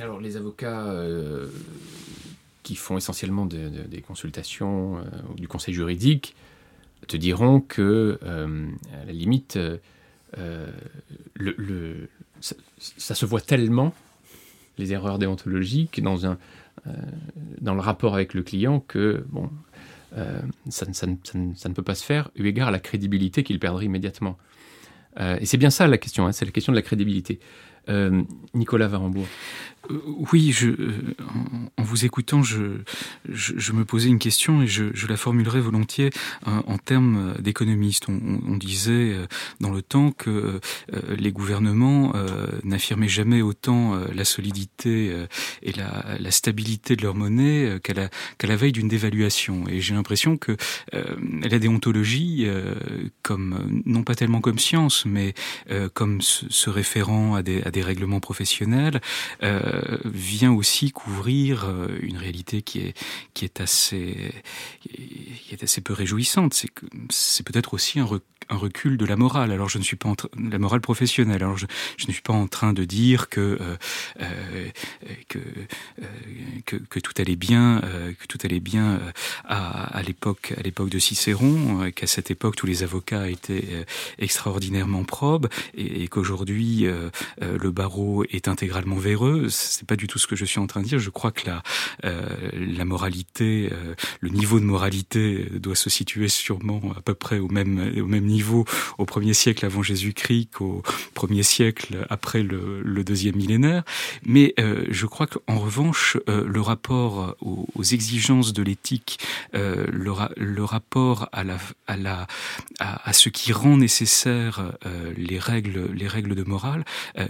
[0.00, 1.48] Alors les avocats euh,
[2.62, 5.02] qui font essentiellement des consultations euh,
[5.36, 6.36] du conseil juridique
[7.08, 8.68] te diront que, euh,
[9.00, 9.58] à la limite,
[10.36, 12.08] le,
[12.78, 13.94] ça, se voit tellement,
[14.78, 16.38] les erreurs déontologiques, dans, un,
[17.60, 19.50] dans le rapport avec le client que, bon,
[20.68, 24.38] ça, ça, ne peut pas se faire eu égard à la crédibilité qu'il perdrait immédiatement.
[25.18, 27.40] Euh, et c'est bien ça la question, hein, c'est la question de la crédibilité.
[27.88, 28.22] Euh,
[28.54, 29.26] Nicolas Varembourg.
[29.88, 29.98] Euh,
[30.32, 30.70] oui, je,
[31.76, 32.78] en vous écoutant, je,
[33.28, 36.10] je, me posais une question et je, la formulerai volontiers
[36.44, 38.06] en termes d'économistes.
[38.08, 39.16] On, disait
[39.60, 40.60] dans le temps que
[41.08, 42.12] les gouvernements
[42.62, 45.26] n'affirmaient jamais autant la solidité
[45.62, 49.64] et la, stabilité de leur monnaie qu'à la, qu'à la veille d'une dévaluation.
[49.68, 50.56] Et j'ai l'impression que
[50.92, 52.46] la déontologie,
[53.22, 55.34] comme non pas tellement comme science, mais
[55.94, 59.00] comme se, référant à des, à des règlements professionnels,
[59.72, 62.94] euh, vient aussi couvrir euh, une réalité qui est
[63.34, 64.32] qui est assez
[64.80, 66.54] qui est assez peu réjouissante.
[66.54, 68.08] C'est que c'est peut-être aussi un,
[68.48, 69.52] recul de la morale.
[69.52, 71.42] Alors je ne suis pas en la morale professionnelle.
[71.42, 71.66] Alors je,
[72.06, 73.58] ne suis pas en train de dire que
[74.20, 74.68] euh,
[75.28, 77.80] que, tout allait bien,
[78.18, 79.00] que tout allait bien
[79.44, 83.86] à, à l'époque à l'époque de Cicéron, qu'à cette époque tous les avocats étaient
[84.18, 86.86] extraordinairement probes et, et qu'aujourd'hui
[87.40, 89.48] le barreau est intégralement véreux.
[89.60, 90.98] C'est pas du tout ce que je suis en train de dire.
[90.98, 91.62] Je crois que la
[92.02, 93.70] la moralité,
[94.20, 98.26] le niveau de moralité doit se situer sûrement à peu près au même au même
[98.26, 98.64] niveau
[98.98, 100.82] au premier siècle avant Jésus-Christ qu'au
[101.14, 103.82] premier siècle après le, deuxième millénaire.
[104.24, 109.18] Mais euh, je crois qu'en revanche, euh, le rapport aux, exigences de l'éthique,
[109.54, 112.26] euh, le, rapport à, la, à, la,
[112.78, 114.72] à, ce qui rend nécessaire
[115.16, 116.84] les, règles, les règles de morale,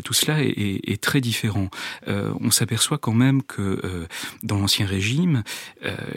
[0.05, 1.71] tout cela est, est, très différent.
[2.41, 4.07] On s'aperçoit quand même que
[4.43, 5.43] dans l'Ancien Régime,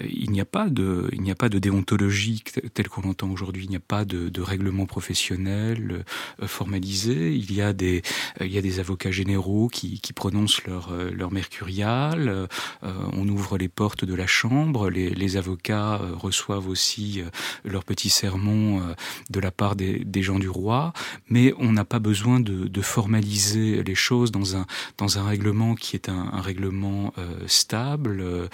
[0.10, 3.66] il n'y a pas de, il n'y a pas de déontologie telle qu'on l'entend aujourd'hui.
[3.66, 6.04] Il n'y a pas de, règlement professionnels
[6.42, 7.34] euh, formalisés.
[7.34, 8.02] Il y a des,
[8.42, 12.48] euh, il y a des avocats généraux qui, prononcent leur, euh, leur mercurial.
[12.82, 14.89] on ouvre les portes de la chambre.
[14.89, 17.24] Les, avocats reçoivent aussi
[17.63, 18.96] leur petit sermon
[19.32, 20.94] de la part des, des gens du roi.
[21.30, 25.74] Mais on n'a pas besoin de, de, formaliser les choses dans un, dans un règlement
[25.74, 27.13] qui est un, règlement
[27.47, 28.49] stable,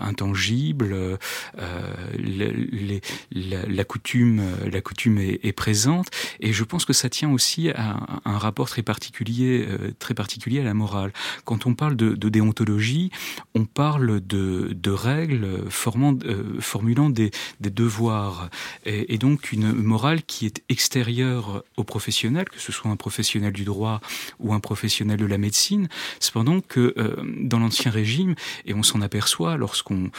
[0.00, 1.18] intangible.
[2.18, 3.00] les,
[3.32, 6.08] la, la, coutume, la coutume est, présente.
[6.40, 10.60] Et je pense que ça tient aussi à un rapport très particulier, euh, très particulier
[10.60, 11.12] à la morale.
[11.44, 13.10] Quand on parle de, déontologie,
[13.54, 18.48] on parle de, règles formant, euh, formulant des, des devoirs.
[18.84, 23.52] Et, et, donc une morale qui est extérieure au professionnel, que ce soit un professionnel
[23.52, 24.00] du droit
[24.38, 25.88] ou un professionnel de la médecine.
[26.20, 30.10] Cependant que euh, dans l'Ancien Régime, et on s'en aperçoit lorsqu'on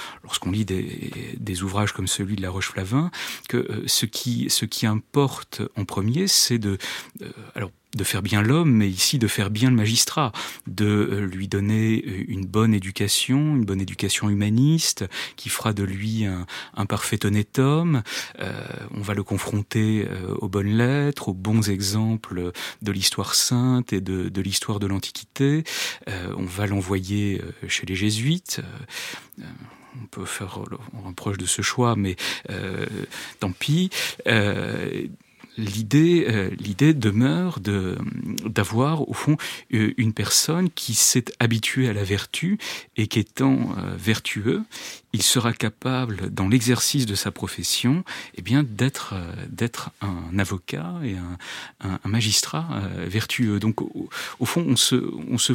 [0.51, 3.11] lit des, des, ouvrages comme celui de La Roche-Flavin,
[3.49, 6.77] que ce qui, ce qui importe en premier, c'est de,
[7.21, 10.31] euh, alors de faire bien l'homme, mais ici de faire bien le magistrat,
[10.67, 15.83] de euh, lui donner euh, une bonne éducation, une bonne éducation humaniste, qui fera de
[15.83, 18.03] lui un, parfait honnête homme.
[18.39, 20.07] on va le confronter
[20.39, 25.63] aux bonnes lettres, aux bons exemples de l'histoire sainte et de, de l'histoire de l'Antiquité.
[26.07, 28.61] on va l'envoyer chez les jésuites
[29.39, 30.59] on peut faire
[30.93, 32.15] un reproche de ce choix, mais
[33.39, 33.89] tant pis
[35.57, 37.97] l'idée, euh, l'idée demeure de
[38.45, 39.37] d'avoir au fond
[39.73, 42.57] euh, une personne qui s'est habituée à la vertu
[42.95, 44.63] et qu'étant euh, vertueux,
[45.13, 48.03] il sera capable, dans l'exercice de sa profession,
[48.35, 49.15] eh bien d'être
[49.49, 53.59] d'être un avocat et un, magistrat vertueux.
[53.59, 54.95] Donc au, fond, on se
[55.29, 55.53] on se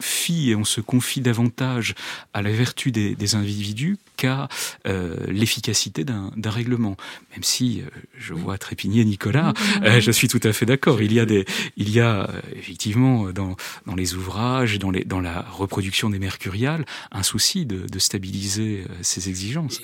[0.00, 1.94] fie et on se confie davantage
[2.32, 4.48] à la vertu des individus qu'à
[4.86, 6.96] euh, l'efficacité d'un règlement.
[7.32, 11.00] Même si euh, je vois trépigner Nicolas, euh, je suis tout à fait d'accord.
[11.00, 15.20] Il y a des, il y a effectivement dans dans les ouvrages, dans les dans
[15.20, 19.80] la reproduction des mercuriales, un souci de, de stabiliser ces exigences.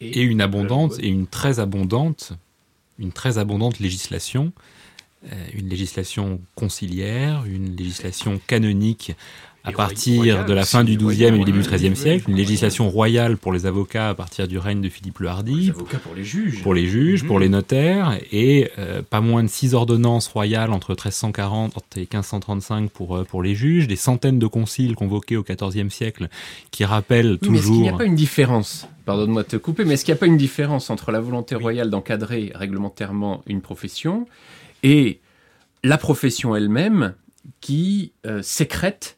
[0.00, 2.32] Et une abondante et une très abondante,
[2.98, 4.52] une très abondante législation
[5.54, 9.14] une législation conciliaire, une législation canonique
[9.64, 12.90] à partir de la fin du XIIe et du début du XIIIe siècle, une législation
[12.90, 15.54] royale pour les avocats à partir du règne de Philippe le Hardi.
[15.54, 16.62] Les avocats pour les juges.
[16.62, 20.90] Pour les juges, pour les notaires, et euh, pas moins de six ordonnances royales entre
[20.90, 25.88] 1340 et 1535 pour, euh, pour les juges, des centaines de conciles convoqués au XIVe
[25.88, 26.28] siècle
[26.70, 27.52] qui rappellent toujours...
[27.52, 28.86] Mais est-ce qu'il n'y a pas une différence?
[29.06, 31.54] Pardonne-moi de te couper, mais est-ce qu'il n'y a pas une différence entre la volonté
[31.54, 34.26] royale d'encadrer réglementairement une profession
[34.82, 35.20] et
[35.82, 37.14] la profession elle-même
[37.60, 39.16] qui euh, sécrète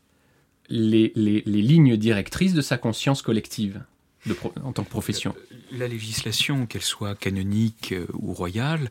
[0.68, 3.82] les, lignes directrices de sa conscience collective
[4.64, 5.34] en tant que profession.
[5.36, 8.90] Euh, la législation, qu'elle soit canonique euh, ou royale,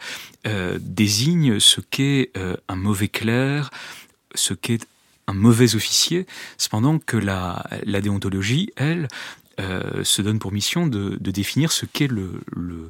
[0.80, 2.32] désigne ce qu'est
[2.68, 3.70] un mauvais clerc,
[4.34, 4.86] ce qu'est
[5.28, 6.26] un mauvais officier,
[6.58, 9.08] cependant que la, la déontologie, elle,
[9.60, 12.90] euh, se donne pour mission de, de définir ce qu'est le, le,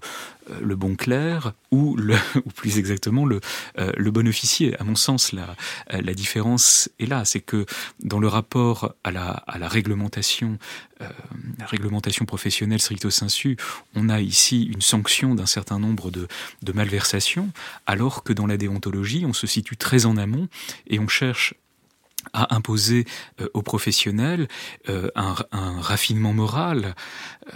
[0.51, 3.39] euh, le, bon clerc ou, le, ou plus exactement le,
[3.79, 4.79] euh, le bon officier.
[4.79, 5.55] À mon sens, la,
[5.89, 7.65] la différence est là, c'est que
[7.99, 10.57] dans le rapport à la, à la réglementation,
[11.01, 11.09] euh,
[11.59, 13.57] la réglementation professionnelle stricto sensu,
[13.95, 16.27] on a ici une sanction d'un certain nombre de,
[16.61, 17.51] de malversations,
[17.85, 20.47] alors que dans la déontologie, on se situe très en amont
[20.87, 21.53] et on cherche
[22.33, 23.05] à imposer
[23.41, 24.47] euh, aux professionnels
[24.89, 25.35] euh, un,
[25.81, 26.95] raffinement moral.
[27.47, 27.51] Euh,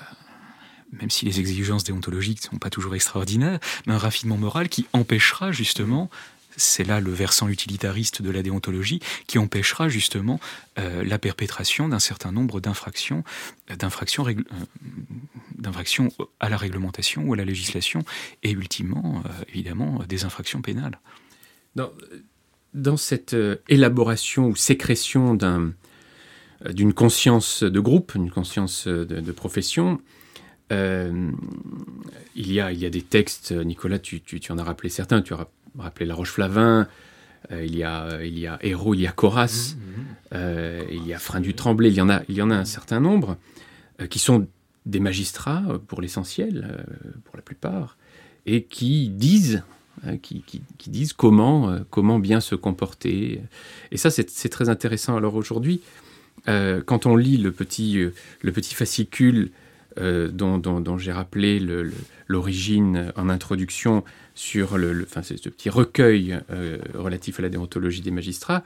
[0.91, 4.87] même si les exigences déontologiques ne sont pas toujours extraordinaires, mais un raffinement moral qui
[4.93, 6.09] empêchera justement
[6.57, 10.41] c'est là le versant utilitariste de la déontologie qui empêchera justement
[10.75, 13.23] la perpétration d'un certain nombre d'infractions,
[13.69, 14.25] d'infractions,
[16.41, 18.03] à la réglementation ou à la législation,
[18.43, 20.99] et ultimement, évidemment, des infractions pénales.
[22.73, 25.73] Dans cette euh, élaboration ou sécrétion d'un,
[26.65, 30.01] euh, d'une conscience de groupe, une conscience de, de profession,
[30.71, 31.31] euh,
[32.35, 34.89] il, y a, il y a des textes, Nicolas, tu, tu, tu en as rappelé
[34.89, 36.87] certains, tu as rappelé La Roche-Flavin,
[37.51, 40.05] euh, il, y a, il y a Héros, il y a Coras, mmh, mmh.
[40.33, 42.55] euh, il y a Frein du Tremblay, il y en a, il y en a
[42.55, 43.37] un certain nombre,
[44.01, 44.47] euh, qui sont
[44.85, 46.85] des magistrats pour l'essentiel,
[47.25, 47.97] pour la plupart,
[48.45, 49.63] et qui disent
[50.05, 50.43] Hein, qui,
[50.87, 53.41] disent comment, euh, comment bien se comporter.
[53.91, 55.17] Et ça, c'est très intéressant.
[55.17, 55.81] Alors aujourd'hui,
[56.47, 59.51] euh, quand on lit le petit, euh, le petit fascicule
[59.97, 61.61] dont, j'ai rappelé
[62.27, 66.39] l'origine en introduction sur le, enfin, ce petit recueil
[66.93, 68.63] relatif à la déontologie des magistrats,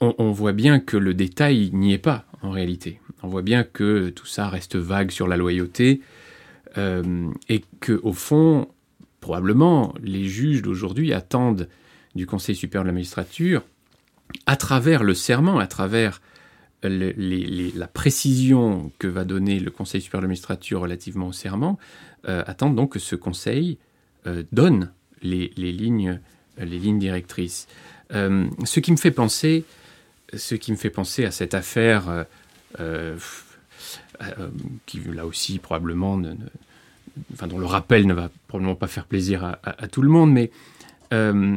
[0.00, 3.00] on, on, voit bien que le détail n'y est pas en réalité.
[3.24, 6.02] On voit bien que tout ça reste vague sur la loyauté
[6.76, 8.68] et que au fond,
[9.24, 11.66] probablement les juges d'aujourd'hui attendent
[12.14, 13.62] du Conseil supérieur de la magistrature,
[14.44, 16.20] à travers le serment, à travers
[16.82, 21.78] la précision que va donner le Conseil supérieur de la magistrature relativement au serment,
[22.28, 23.78] euh, attendent donc que ce Conseil
[24.26, 26.20] euh, donne les, lignes,
[26.58, 27.66] les lignes directrices.
[28.12, 29.64] Euh, ce qui me fait penser,
[30.34, 32.26] ce qui me fait penser à cette affaire
[34.84, 36.34] qui là aussi probablement ne,
[37.46, 40.50] dont le rappel ne va probablement pas faire plaisir à, tout le monde, mais
[41.12, 41.56] euh,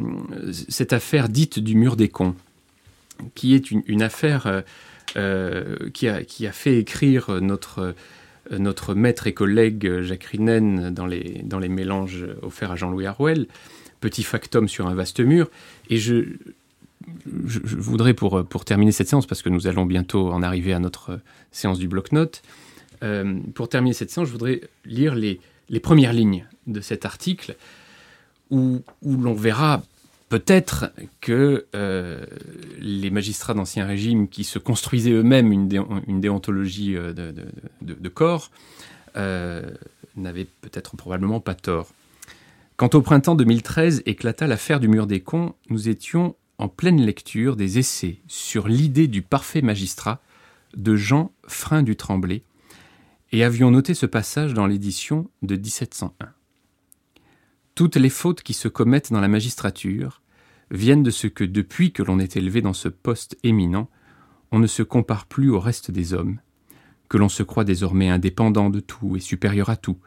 [0.68, 2.34] cette affaire dite du mur des cons,
[3.34, 4.60] qui est une, affaire euh,
[5.16, 7.94] euh, qui, a, qui, a, fait écrire notre,
[8.56, 13.46] notre maître et collègue Jacques Rinen dans les, dans les mélanges offerts à Jean-Louis Harwell,
[14.00, 15.50] petit factum sur un vaste mur,
[15.90, 16.24] et je,
[17.46, 20.78] je, voudrais pour, pour terminer cette séance, parce que nous allons bientôt en arriver à
[20.78, 21.18] notre
[21.50, 22.42] séance du bloc-notes,
[23.02, 25.40] euh, pour terminer cette séance, je voudrais lire les,
[25.80, 27.56] premières lignes de cet article
[28.50, 29.82] où, l'on verra
[30.28, 32.24] peut-être que euh,
[32.78, 38.50] les magistrats d'Ancien Régime qui se construisaient eux-mêmes une, déontologie euh, de, corps
[40.16, 41.88] n'avaient peut-être probablement pas tort.
[42.76, 47.56] Quand au printemps 2013 éclata l'affaire du mur des cons, nous étions en pleine lecture
[47.56, 50.20] des essais sur l'idée du parfait magistrat
[50.76, 52.42] de Jean Frein du Tremblay,
[53.32, 56.28] et avions noté ce passage dans l'édition de 1701.
[57.74, 60.22] Toutes les fautes qui se commettent dans la magistrature
[60.70, 63.88] viennent de ce que depuis que l'on est élevé dans ce poste éminent,
[64.50, 66.40] on ne se compare plus au reste des hommes,
[67.08, 69.98] que l'on se croit désormais indépendant de tout et supérieur à tout,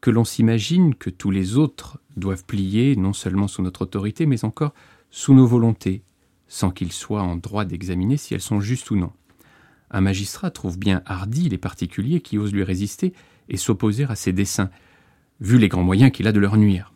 [0.00, 4.44] que l'on s'imagine que tous les autres doivent plier non seulement sous notre autorité, mais
[4.44, 4.74] encore
[5.10, 6.02] sous nos volontés,
[6.48, 9.12] sans qu'il soit en droit d'examiner si elles sont justes ou non.
[9.90, 13.12] Un magistrat trouve bien hardi les particuliers qui osent lui résister
[13.48, 14.70] et s'opposer à ses desseins,
[15.40, 16.92] vu les grands moyens qu'il a de leur nuire.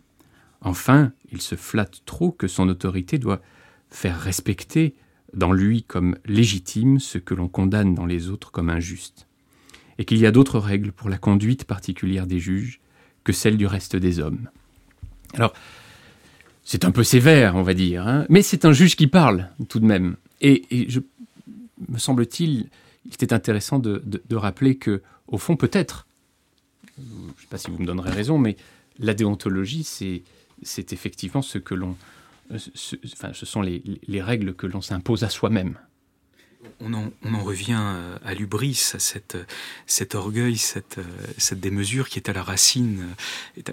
[0.60, 3.40] Enfin, il se flatte trop que son autorité doit
[3.88, 4.94] faire respecter
[5.34, 9.26] dans lui comme légitime ce que l'on condamne dans les autres comme injuste,
[9.98, 12.80] et qu'il y a d'autres règles pour la conduite particulière des juges
[13.24, 14.48] que celles du reste des hommes.
[15.34, 15.52] Alors,
[16.64, 19.80] c'est un peu sévère, on va dire, hein, mais c'est un juge qui parle tout
[19.80, 20.16] de même.
[20.40, 21.00] Et, je,
[21.88, 22.68] me semble-t-il,
[23.06, 26.06] il était intéressant de, de rappeler que, au fond, peut-être,
[26.98, 28.56] je ne sais pas si vous me donnerez raison, mais
[28.98, 30.22] la déontologie, c'est,
[30.62, 31.96] c'est effectivement ce que l'on,
[32.58, 35.78] ce, enfin, ce sont les, les règles que l'on s'impose à soi-même.
[36.80, 39.38] On en, on en, revient euh, à l'ubris, à cette,
[39.86, 41.04] cet orgueil, cette, euh,
[41.38, 43.06] cette démesure qui est à la racine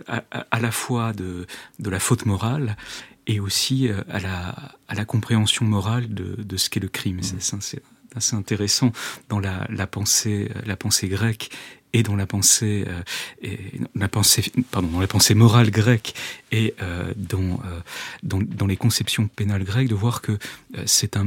[0.08, 1.47] à, à, à la fois de,
[1.80, 2.78] de, la faute morale
[3.26, 4.55] et aussi euh, à la,
[4.88, 7.18] à la compréhension morale de, de ce qu'est le crime.
[7.18, 7.60] Mmh.
[7.60, 7.82] C'est
[8.18, 8.91] assez intéressant
[9.30, 11.49] dans la, pensée, la pensée grecque
[11.93, 14.07] et dans la pensée, euh,
[14.72, 16.13] pardon, dans la pensée morale grecque
[16.51, 21.24] et euh, dans, euh, les conceptions pénales grecques, de voir que euh, c'est une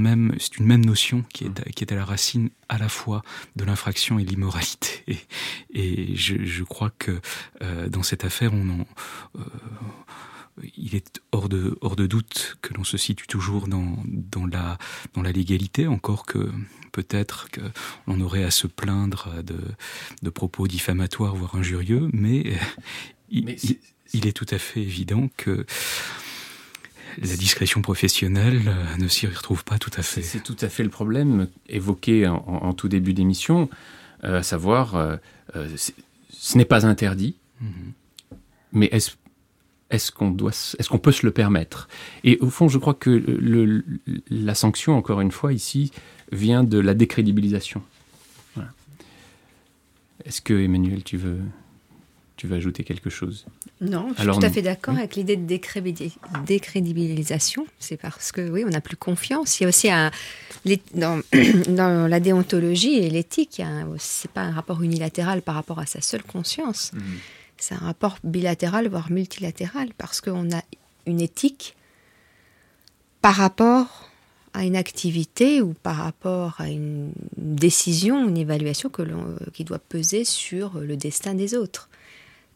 [0.66, 3.22] même notion qui est, à la racine à la fois
[3.56, 5.04] de l'infraction et de l'immoralité.
[5.74, 7.20] Et, je, crois que
[7.62, 8.52] euh, dans cette affaire,
[10.76, 13.96] il est hors de, doute que l'on se situe toujours dans,
[14.46, 14.78] la,
[15.14, 16.50] dans la légalité, encore que
[16.92, 19.58] peut-être qu'on aurait à se plaindre de,
[20.22, 22.58] de propos diffamatoires, voire injurieux, mais,
[23.30, 23.78] il, mais il,
[24.12, 25.66] il, est tout à fait évident que
[27.18, 30.22] la discrétion professionnelle ne s'y retrouve pas tout à fait.
[30.22, 33.68] C'est tout à fait le problème évoqué en, en tout début d'émission,
[34.24, 35.16] euh, à savoir, euh,
[35.56, 35.68] euh,
[36.30, 38.36] ce n'est pas interdit, mm -hmm.
[38.72, 39.10] mais est-ce
[39.90, 41.88] est-ce qu'on doit, est-ce qu'on peut se le permettre?
[42.24, 43.84] Et au fond, je crois que le,
[44.30, 45.90] la sanction, encore une fois, ici,
[46.32, 47.82] vient de la décrédibilisation.
[48.54, 48.70] Voilà.
[50.24, 51.40] Est-ce que Emmanuel, tu veux,
[52.36, 53.46] tu veux ajouter quelque chose?
[53.80, 55.00] Non, je Alors, suis tout à fait d'accord oui.
[55.00, 55.44] avec l'idée de
[56.46, 57.66] décrédibilisation.
[57.80, 59.58] C'est parce que oui, on n'a plus confiance.
[59.58, 60.12] Il y a aussi un,
[60.94, 61.20] dans,
[61.68, 63.60] dans la déontologie et l'éthique,
[63.98, 66.92] c'est pas un rapport unilatéral par rapport à sa seule conscience.
[66.94, 67.00] Mmh
[67.60, 70.62] c'est un rapport bilatéral, voire multilatéral, parce qu'on a
[71.06, 71.76] une éthique
[73.22, 74.08] par rapport
[74.52, 79.02] à une activité ou par rapport à une décision, une évaluation que
[79.52, 81.88] qui doit peser sur le destin des autres.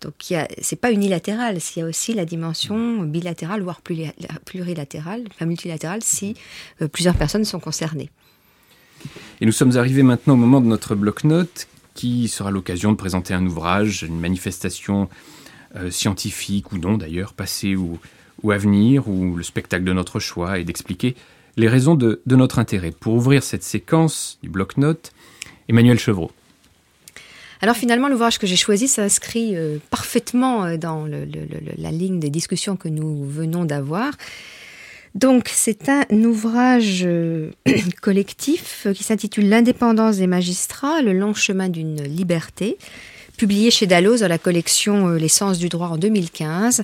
[0.00, 3.80] Donc ce n'est pas unilatéral, il y a aussi la dimension bilatérale, voire
[4.44, 6.34] plurilatérale, enfin multilatérale, si
[6.82, 8.10] euh, plusieurs personnes sont concernées.
[9.40, 13.34] Et nous sommes arrivés maintenant au moment de notre bloc-notes qui sera l'occasion de présenter
[13.34, 15.08] un ouvrage, une manifestation
[15.76, 17.98] euh, scientifique ou non d'ailleurs, passée ou,
[18.42, 21.14] ou à venir, ou le spectacle de notre choix, et d'expliquer
[21.56, 22.90] les raisons de, notre intérêt.
[22.90, 25.12] Pour ouvrir cette séquence du bloc-notes,
[25.68, 26.30] Emmanuel Chevreau.
[27.60, 32.76] Alors finalement, l'ouvrage que j'ai choisi s'inscrit euh, parfaitement euh, dans la ligne des discussions
[32.76, 34.12] que nous venons d'avoir.
[35.14, 37.50] Donc c'est un ouvrage euh,
[38.02, 42.78] collectif qui s'intitule L'indépendance des magistrats, le long chemin d'une liberté,
[43.36, 46.82] publié chez Dalloz dans la collection euh, L'essence du droit en 2015.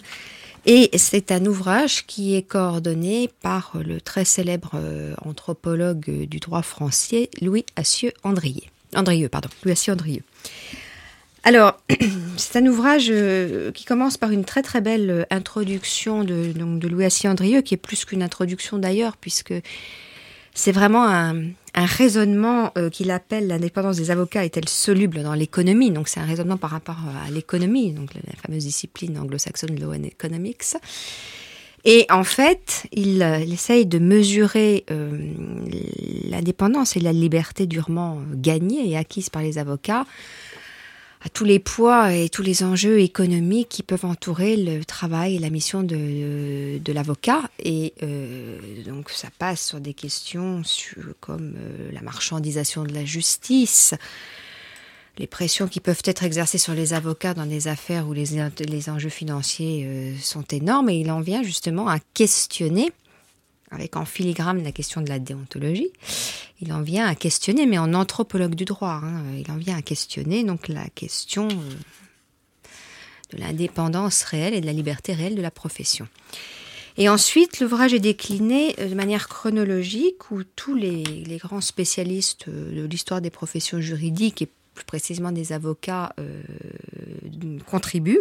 [0.66, 6.62] Et c'est un ouvrage qui est coordonné par le très célèbre euh, anthropologue du droit
[6.62, 9.28] français Louis Assieux Andrieux.
[9.28, 10.22] Pardon, Louis Andrieux.
[11.42, 11.80] Alors,
[12.36, 16.78] c'est un ouvrage euh, qui commence par une très très belle euh, introduction de, donc,
[16.78, 19.54] de Louis Assis Andrieux, qui est plus qu'une introduction d'ailleurs, puisque
[20.52, 26.08] c'est vraiment un, raisonnement euh, qu'il appelle l'indépendance des avocats est-elle soluble dans l'économie Donc
[26.08, 30.76] c'est un raisonnement par rapport à l'économie, donc la, fameuse discipline anglo-saxonne Law and Economics.
[31.86, 34.84] Et en fait, il, essaye de mesurer
[36.28, 40.04] l'indépendance et la liberté durement gagnée et acquise par les avocats
[41.22, 45.38] à tous les poids et tous les enjeux économiques qui peuvent entourer le travail et
[45.38, 47.42] la mission de, de l'avocat.
[47.62, 50.62] Et euh, donc ça passe sur des questions
[51.20, 53.94] comme euh, la marchandisation de la justice,
[55.18, 58.88] les pressions qui peuvent être exercées sur les avocats dans des affaires où les, les
[58.88, 60.88] enjeux financiers euh, sont énormes.
[60.88, 62.92] Et il en vient justement à questionner
[63.70, 65.90] avec en filigrane la question de la déontologie,
[66.60, 69.82] il en vient à questionner, mais en anthropologue du droit, hein, il en vient à
[69.82, 76.08] questionner donc la question de l'indépendance réelle et de la liberté réelle de la profession.
[76.96, 83.20] Et ensuite, l'ouvrage est décliné de manière chronologique où tous les, grands spécialistes de l'histoire
[83.20, 86.42] des professions juridiques et plus précisément des avocats euh,
[87.66, 88.20] contribuent.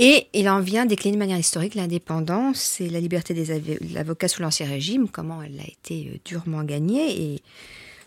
[0.00, 4.40] Et il en vient décliner de manière historique l'indépendance et la liberté des avocats sous
[4.40, 7.34] l'Ancien Régime, comment elle a été euh, durement gagnée.
[7.34, 7.42] Et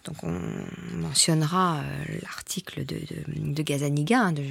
[0.06, 0.40] donc on
[0.96, 4.44] mentionnera euh, l'article de, Gazaniga, hein, de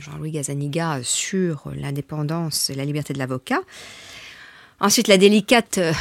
[0.00, 3.60] Jean-Louis Gazaniga, sur l'indépendance et la liberté de l'avocat.
[4.78, 5.92] Ensuite, la délicate euh,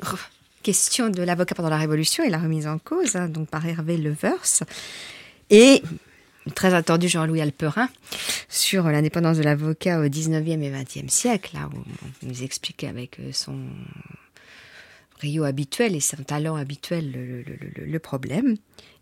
[0.62, 3.98] question de l'avocat pendant la Révolution et la remise en cause, hein, donc par Hervé
[3.98, 4.62] Levers.
[5.50, 5.82] Et
[6.54, 7.88] très attendu Jean-Louis Alperin
[8.48, 11.78] sur l'indépendance de l'avocat au 19e et 20e siècle, là où
[12.22, 13.58] il nous expliquait avec euh, son
[15.18, 17.44] brio habituel et son talent habituel
[17.76, 18.56] le, problème.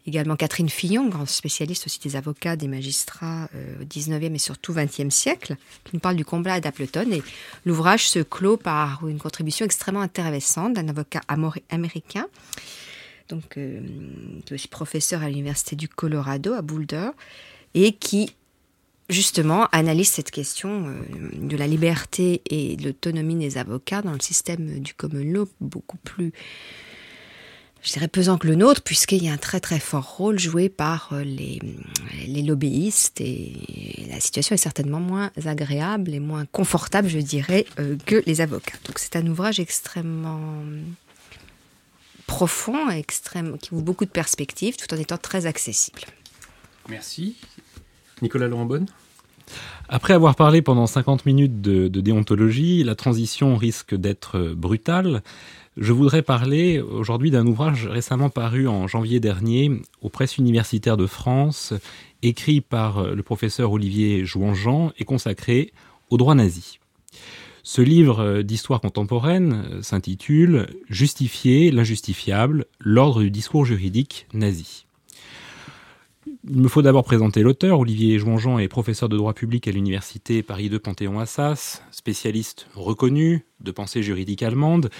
[0.07, 4.73] Également Catherine Fillon, grande spécialiste aussi des avocats, des magistrats euh, au 19e et surtout
[4.73, 7.11] 20e siècle, qui nous parle du combat d'Appleton.
[7.13, 7.23] Et
[7.65, 11.21] l'ouvrage se clôt par une contribution extrêmement intéressante d'un avocat
[11.71, 12.27] américain
[13.57, 13.81] euh,
[14.45, 17.11] qui est aussi professeur à l'Université du Colorado à Boulder,
[17.75, 18.35] et qui
[19.09, 21.01] justement analyse cette question euh,
[21.35, 25.99] de la liberté et de l'autonomie des avocats dans le système du common law beaucoup
[25.99, 26.33] plus
[27.83, 30.69] je dirais pesant que le nôtre, puisqu'il y a un très très fort rôle joué
[30.69, 37.19] par euh, les lobbyistes et la situation est certainement moins agréable et moins confortable, je
[37.19, 37.67] dirais,
[38.07, 38.79] que les avocats.
[38.87, 40.39] Donc c'est un ouvrage extrêmement
[42.33, 46.01] profond, extrême, qui ouvre beaucoup de perspectives, tout en étant très accessible.
[46.89, 47.37] Merci.
[48.23, 48.87] Nicolas Laurent-Bonne
[49.89, 55.23] après avoir parlé pendant 50 minutes de, déontologie, la transition risque d'être brutale.
[55.77, 61.07] Je voudrais parler aujourd'hui d'un ouvrage récemment paru en janvier dernier aux presses universitaires de
[61.07, 61.75] France,
[62.23, 65.73] écrit par le professeur Olivier Jouanjean et consacré
[66.09, 66.79] au droit nazi.
[67.65, 74.85] Ce livre euh, d'histoire contemporaine euh, s'intitule Justifier l'injustifiable, l'ordre du discours juridique nazi.
[76.49, 77.79] Il me faut d'abord présenter l'auteur.
[77.79, 83.71] Olivier Jouanjean est professeur de droit public à l'université Paris 2 Panthéon-Assas, spécialiste reconnu de
[83.71, 84.91] pensée juridique allemande.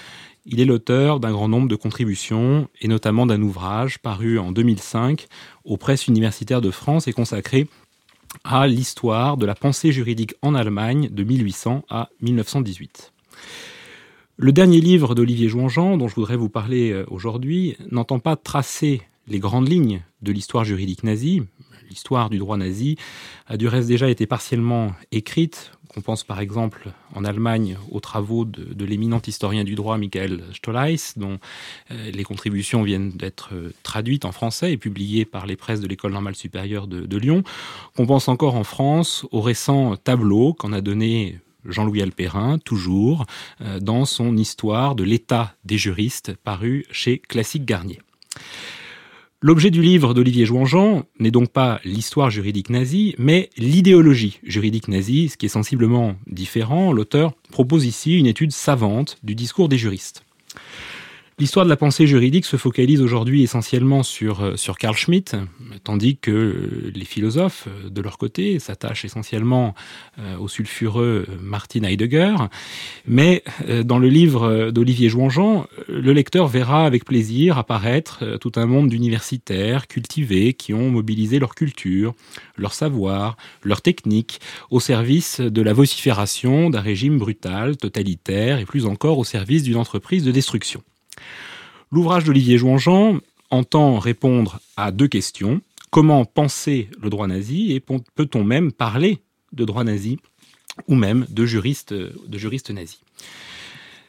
[0.45, 5.27] Il est l'auteur d'un grand nombre de contributions et notamment d'un ouvrage paru en 2005
[5.65, 7.67] aux presses universitaires de France et consacré
[8.43, 13.13] à l'histoire de la pensée juridique en Allemagne de 1800 à 1918.
[14.37, 19.01] Le dernier livre d'Olivier Jouanjean, dont je voudrais vous parler euh, aujourd'hui, n'entend pas tracer
[19.27, 21.43] les grandes lignes de l'histoire juridique nazie.
[21.93, 22.97] L'histoire du droit nazi
[23.45, 28.45] a du reste déjà été partiellement écrite on pense par exemple en Allemagne aux travaux
[28.45, 31.37] de, l'éminent historien du droit Michael Stolleis, dont
[31.91, 35.87] euh, les contributions viennent d'être euh, traduites en français et publiées par les presses de
[35.87, 37.43] l'École normale supérieure de, Lyon.
[37.95, 43.27] Qu'on pense encore en France au récent tableau qu'en a donné Jean-Louis Alperin, toujours,
[43.61, 47.99] euh, dans son Histoire de l'état des juristes, paru chez Classique Garnier.
[49.45, 55.27] L'objet du livre d'Olivier Jouanjean n'est donc pas l'histoire juridique nazie, mais l'idéologie juridique nazie,
[55.27, 56.93] ce qui est sensiblement différent.
[56.93, 60.23] L'auteur propose ici une étude savante du discours des juristes.
[61.39, 65.35] L'histoire de la pensée juridique se focalise aujourd'hui essentiellement sur, euh, sur Carl Schmitt,
[65.83, 69.73] tandis que les philosophes, euh, de leur côté, s'attachent essentiellement
[70.19, 72.35] euh, au sulfureux Martin Heidegger.
[73.07, 73.43] Mais
[73.83, 79.87] dans le livre d'Olivier Jouanjean, le lecteur verra avec plaisir apparaître tout un monde d'universitaires
[79.87, 82.13] cultivés qui ont mobilisé leur culture,
[82.57, 88.85] leur savoir, leur technique au service de la vocifération d'un régime brutal, totalitaire et plus
[88.85, 90.83] encore au service d'une entreprise de destruction.
[91.93, 93.19] L'ouvrage d'Olivier Jouanjean
[93.51, 95.61] entend répondre à deux questions.
[95.91, 99.19] Comment penser le droit nazi et peut-on même parler
[99.51, 100.17] de droit nazi
[100.87, 102.99] ou même de juristes de juristes nazis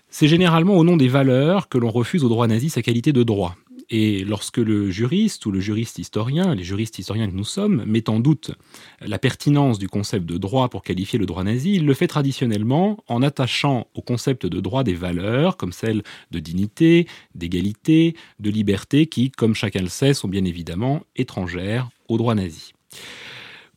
[0.08, 3.22] C'est généralement au nom des valeurs que l'on refuse au droit nazi sa qualité de
[3.22, 3.54] droit.
[3.90, 8.08] Et lorsque le juriste ou le juriste historien, les juristes historiens que nous sommes, met
[8.08, 8.52] en doute
[9.00, 13.02] la pertinence du concept de droit pour qualifier le droit nazi, il le fait traditionnellement
[13.08, 19.06] en attachant au concept de droit des valeurs comme celles de dignité, d'égalité, de liberté
[19.06, 22.72] qui, comme chacun le sait, sont bien évidemment étrangères au droit nazi.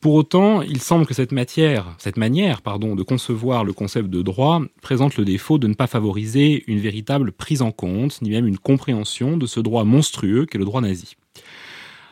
[0.00, 4.22] Pour autant, il semble que cette matière, cette manière, pardon, de concevoir le concept de
[4.22, 8.46] droit présente le défaut de ne pas favoriser une véritable prise en compte, ni même
[8.46, 11.16] une compréhension de ce droit monstrueux qu'est le droit nazi.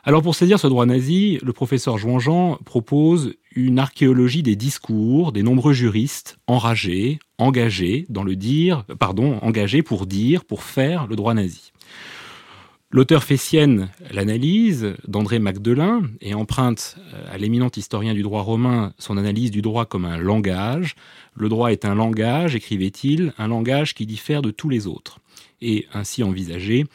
[0.02, 5.44] Alors pour saisir ce droit nazi, le professeur Jouan-Jean propose une archéologie des discours des
[5.44, 11.34] nombreux juristes enragés, engagés dans le dire, pardon, engagés pour dire, pour faire le droit
[11.34, 11.72] nazi.
[12.96, 18.94] L'auteur fait sienne l'analyse d'André Magdelin et emprunte euh, à l'éminent historien du droit romain
[18.98, 20.94] son analyse du droit comme un langage.
[21.34, 25.18] Le droit est un langage, écrivait-il, un langage qui diffère de tous les autres.
[25.60, 26.86] Et ainsi envisagé,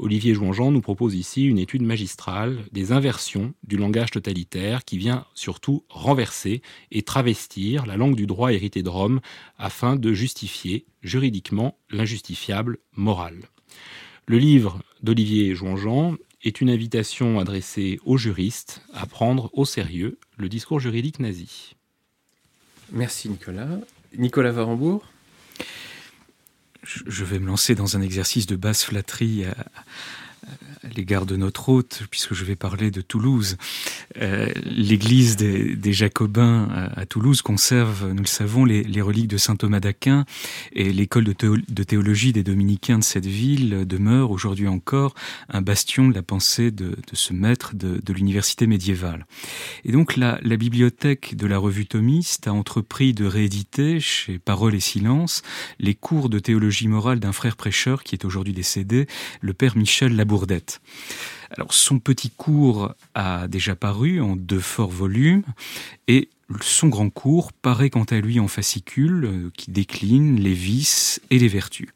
[0.00, 5.26] Olivier Jouangean nous propose ici une étude magistrale des inversions du langage totalitaire qui vient
[5.34, 9.20] surtout renverser et travestir la langue du droit hérité de Rome
[9.58, 13.36] afin de justifier juridiquement l'injustifiable moral.
[14.28, 20.48] Le livre d'Olivier Jouangean est une invitation adressée aux juristes à prendre au sérieux le
[20.48, 21.76] discours juridique nazi.
[22.90, 23.68] Merci Nicolas.
[24.18, 25.06] Nicolas Varembourg
[26.82, 29.54] Je vais me lancer dans un exercice de basse flatterie à,
[30.82, 33.56] à l'égard de notre hôte, puisque je vais parler de Toulouse.
[34.20, 39.80] Euh, L'église des, Jacobins à, Toulouse conserve, nous le savons, les, reliques de saint Thomas
[39.80, 40.24] d'Aquin
[40.72, 45.14] et l'école de, théo, de, théologie des dominicains de cette ville demeure aujourd'hui encore
[45.48, 49.26] un bastion de la pensée de, ce maître de, l'université médiévale.
[49.84, 54.74] Et donc la, la, bibliothèque de la revue thomiste a entrepris de rééditer chez Parole
[54.74, 55.42] et Silence
[55.78, 59.06] les cours de théologie morale d'un frère prêcheur qui est aujourd'hui décédé,
[59.40, 60.16] le père Michel
[61.56, 65.44] Alors son petit cours a déjà paru en deux forts volumes
[66.08, 66.28] et
[66.60, 71.38] son grand cours paraît quant à lui en fascicule euh, qui décline les vices et
[71.38, 71.88] les vertus.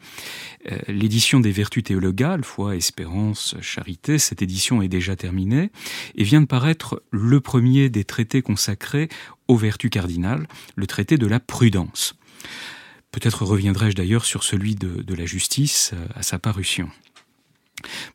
[0.70, 5.70] Euh, l'édition des vertus théologales, foi, espérance, charité, cette édition est déjà terminée
[6.16, 9.08] et vient de paraître le premier des traités consacrés
[9.46, 12.16] aux vertus cardinales, le traité de la prudence.
[13.12, 16.90] Peut-être reviendrai-je d'ailleurs sur celui de, de la justice euh, à sa parution.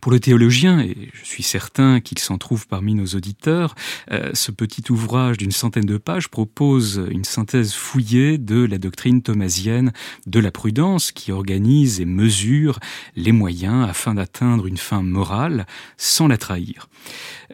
[0.02, 3.76] Pour le théologien, et je suis certain qu'il s'en trouve parmi nos auditeurs,
[4.12, 9.22] euh, ce petit ouvrage d'une centaine de pages propose une synthèse fouillée de la doctrine
[9.22, 9.94] thomasienne
[10.28, 12.80] de la prudence qui organise et mesure
[13.16, 15.66] les moyens afin d'atteindre une fin morale
[15.98, 16.90] sans la trahir.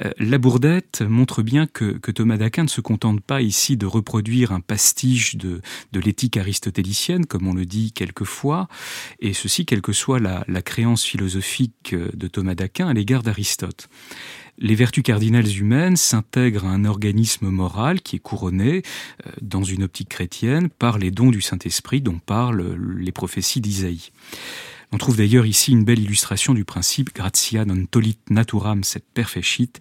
[0.03, 4.51] Euh, la Bourdette montre bien que, Thomas d'Aquin ne se contente pas ici de reproduire
[4.51, 5.61] un pastiche de,
[5.93, 8.67] l'éthique aristotélicienne, comme on le dit quelquefois,
[9.19, 13.89] et ceci quelle que soit la créance philosophique de Thomas d'Aquin à l'égard d'Aristote.
[14.57, 18.83] Les vertus cardinales humaines s'intègrent à un organisme moral qui est couronné,
[19.25, 24.11] euh, dans une optique chrétienne, par les dons du Saint-Esprit dont parlent les prophéties d'Isaïe.
[24.93, 29.71] On trouve d'ailleurs ici une belle illustration du principe gratia non tolit naturam set perfecit.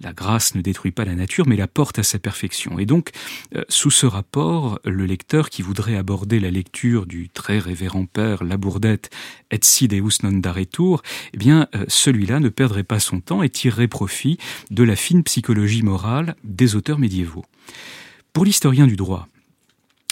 [0.00, 2.80] La grâce ne détruit pas la nature, mais la porte à sa perfection.
[2.80, 3.10] Et donc,
[3.54, 8.42] euh, sous ce rapport, le lecteur qui voudrait aborder la lecture du très révérend père
[8.42, 9.10] Labourdette
[9.52, 11.02] et si deus non daretur,
[11.32, 14.36] eh bien, euh, celui-là ne perdrait pas son temps et tirerait profit
[14.70, 17.44] de la fine psychologie morale des auteurs médiévaux.
[18.32, 19.28] Pour l'historien du droit,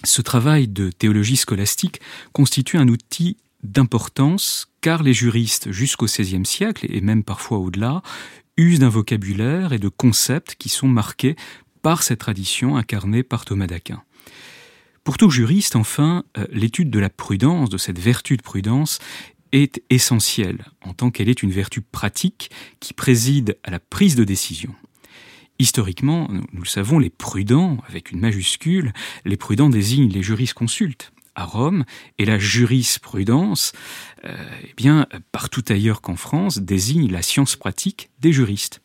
[0.04, 2.00] ce travail de théologie scolastique
[2.32, 8.02] constitue un outil d'importance car les juristes jusqu'au XVIe siècle et même parfois au-delà
[8.56, 11.34] usent d'un vocabulaire et de concepts qui sont marqués
[11.82, 14.02] par cette tradition incarnée par Thomas d'Aquin.
[15.02, 19.00] Pour tout juriste, enfin, euh, l'étude de la prudence, de cette vertu de prudence,
[19.52, 22.50] est essentielle en tant qu'elle est une vertu pratique
[22.80, 24.74] qui préside à la prise de décision.
[25.58, 28.92] Historiquement, nous le savons, les prudents, avec une majuscule,
[29.24, 31.84] les prudents désignent les jurisconsultes à Rome
[32.18, 33.72] et la jurisprudence,
[34.24, 38.80] euh, eh bien, partout ailleurs qu'en France, désigne la science pratique des juristes.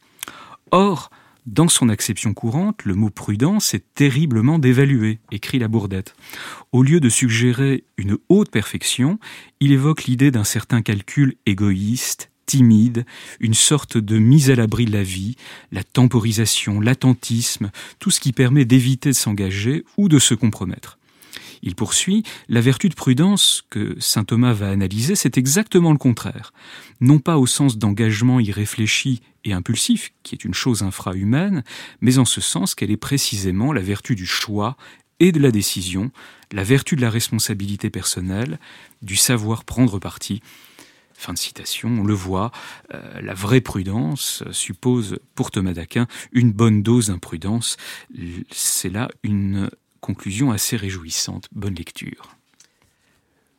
[0.72, 1.10] Or,
[1.46, 6.16] dans son acception courante, le mot prudence est terriblement dévalué, écrit la Bourdette.
[6.72, 9.20] Au lieu de suggérer une haute perfection,
[9.60, 13.06] il évoque l'idée d'un certain calcul égoïste, timide,
[13.40, 15.38] une sorte de mise à l'abri de la vie,
[15.72, 20.99] la temporisation, l'attentisme, tout ce qui permet d'éviter de s'engager ou de se compromettre.
[21.62, 26.54] Il poursuit, la vertu de prudence que saint Thomas va analyser, c'est exactement le contraire.
[27.02, 31.64] Non pas au sens d'engagement irréfléchi et impulsif, qui est une chose infra-humaine,
[32.02, 34.78] mais en ce sens qu'elle est précisément la vertu du choix
[35.20, 36.12] et de la décision,
[36.52, 38.60] la vertu de la responsabilité personnelle,
[39.02, 40.42] du savoir prendre parti.
[41.14, 42.52] Fin de citation, on le voit,
[42.94, 47.76] euh, la vraie prudence suppose pour Thomas d'Aquin une bonne dose d'imprudence.
[48.52, 49.70] C'est là une
[50.10, 51.48] conclusion assez réjouissante.
[51.52, 52.36] Bonne lecture.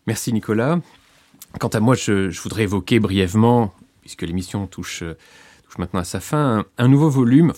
[0.09, 0.80] Merci Nicolas.
[1.61, 5.05] Quant à moi, je, voudrais évoquer brièvement, puisque l'émission touche,
[5.78, 7.53] maintenant à sa fin, un, nouveau volume,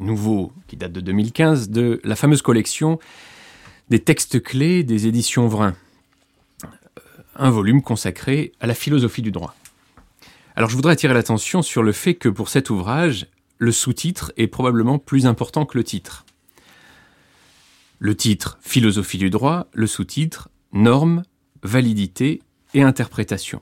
[0.00, 2.98] nouveau qui date de 2015, de la fameuse collection
[3.90, 5.74] des textes clés des éditions Vrin.
[7.36, 9.54] Un volume consacré à la philosophie du droit.
[10.56, 14.48] Alors je voudrais attirer l'attention sur le fait que pour cet ouvrage, le sous-titre est
[14.48, 16.24] probablement plus important que le titre.
[18.00, 21.24] Le titre Philosophie du droit, le sous-titre Normes,
[21.64, 22.40] validité
[22.72, 23.60] et interprétation.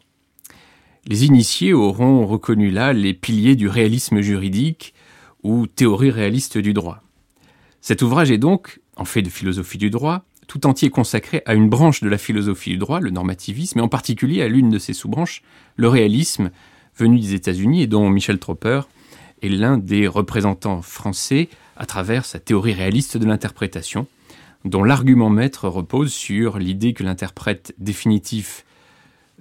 [1.06, 4.92] Les initiés auront reconnu là les piliers du réalisme juridique
[5.42, 7.02] ou théorie réaliste du droit.
[7.80, 11.70] Cet ouvrage est donc, en fait de philosophie du droit, tout entier consacré à une
[11.70, 14.92] branche de la philosophie du droit, le normativisme, et en particulier à l'une de ses
[14.92, 15.42] sous-branches,
[15.76, 16.50] le réalisme,
[16.98, 18.82] venu des États-Unis et dont Michel Tropper
[19.40, 24.06] est l'un des représentants français à travers sa théorie réaliste de l'interprétation,
[24.64, 28.64] dont l'argument maître repose sur l'idée que l'interprète définitif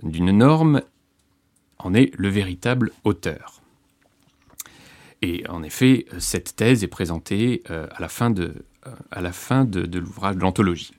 [0.04, 0.82] d'une norme
[1.80, 3.62] en est le véritable auteur.
[5.22, 8.54] Et en effet, cette thèse est présentée euh, à la fin de,
[8.86, 10.94] euh, de, l'ouvrage de l'anthologie.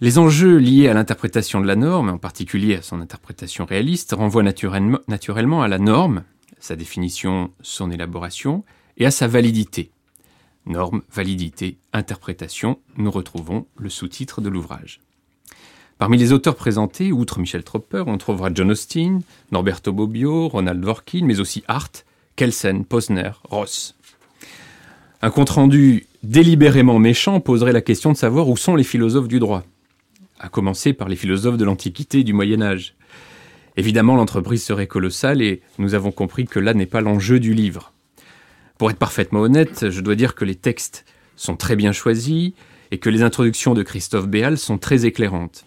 [0.00, 4.42] Les enjeux liés à l'interprétation de la norme, en particulier à son interprétation réaliste, renvoient
[4.42, 6.24] naturellement à la norme,
[6.58, 8.64] sa définition, son élaboration,
[8.96, 9.92] et à sa validité.
[10.66, 15.00] Norme, validité, interprétation, nous retrouvons le sous-titre de l'ouvrage.
[15.98, 21.24] Parmi les auteurs présentés, outre Michel Tropper, on trouvera John Austin, Norberto Bobbio, Ronald Dworkin,
[21.24, 22.04] mais aussi Hart,
[22.36, 23.96] Kelsen, Posner, Ross.
[25.20, 29.64] Un compte-rendu délibérément méchant poserait la question de savoir où sont les philosophes du droit,
[30.40, 32.94] à commencer par les philosophes de l'Antiquité et du Moyen Âge.
[33.76, 37.91] Évidemment, l'entreprise serait colossale et nous avons compris que là n'est pas l'enjeu du livre.
[38.78, 41.04] Pour être parfaitement honnête, je dois dire que les textes
[41.36, 42.52] sont très bien choisis
[42.90, 45.64] et que les introductions de Christophe Béal sont très éclairantes.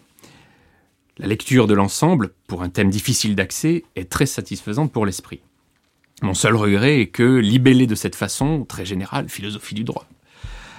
[1.18, 5.42] La lecture de l'ensemble, pour un thème difficile d'accès, est très satisfaisante pour l'esprit.
[6.22, 10.08] Mon seul regret est que, libellé de cette façon, très générale, philosophie du droit,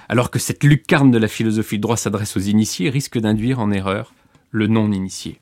[0.09, 3.71] alors que cette lucarne de la philosophie du droit s'adresse aux initiés, risque d'induire en
[3.71, 4.13] erreur
[4.51, 5.39] le non-initié.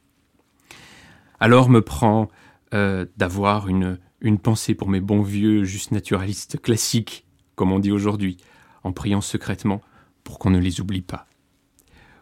[1.39, 2.29] Alors me prend
[2.73, 7.91] euh, d'avoir une, une pensée pour mes bons vieux juste naturalistes classiques, comme on dit
[7.91, 8.37] aujourd'hui,
[8.83, 9.81] en priant secrètement
[10.23, 11.27] pour qu'on ne les oublie pas.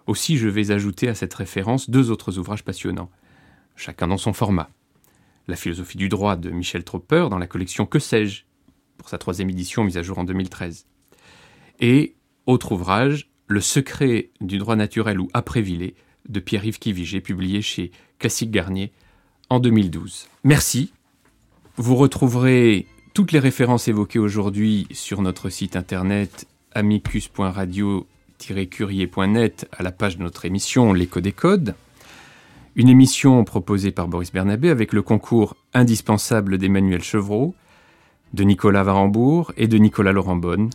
[0.08, 3.10] Aussi, je vais ajouter à cette référence deux autres ouvrages passionnants,
[3.76, 4.70] chacun dans son format.
[5.48, 8.44] La philosophie du droit de Michel Tropper dans la collection Que sais-je
[8.98, 10.86] pour sa troisième édition mise à jour en 2013.
[11.80, 12.16] Et
[12.46, 15.96] autre ouvrage, Le secret du droit naturel ou après-Villers
[16.30, 18.94] de Pierre-Yves Kivigé, publié chez Classique Garnier
[19.50, 20.28] en 2012.
[20.46, 20.94] Merci.
[21.78, 26.46] Vous retrouverez toutes les références évoquées aujourd'hui sur notre site internet
[26.76, 28.06] amicus.radio
[28.38, 31.74] curier.net à la page de notre émission L'écho des codes.
[32.76, 37.56] Une émission proposée par Boris Bernabé avec le concours indispensable d'Emmanuel Chevreau,
[38.34, 40.70] de Nicolas Varembourg et de Nicolas Laurent Bonne,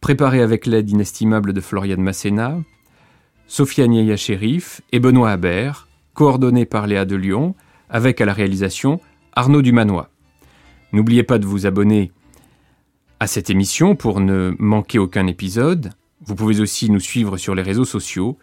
[0.00, 2.58] préparée avec l'aide inestimable de Floriane Masséna,
[3.46, 7.54] Sophia Nieya Chérif et Benoît Habert, coordonnée par Léa de Lyon,
[7.88, 9.00] avec à la réalisation
[9.36, 10.10] Arnaud Dumanois.
[10.94, 12.12] N'oubliez pas de vous abonner
[13.18, 15.90] à cette émission pour ne manquer aucun épisode.
[16.24, 18.38] Vous pouvez aussi nous suivre sur les réseaux sociaux.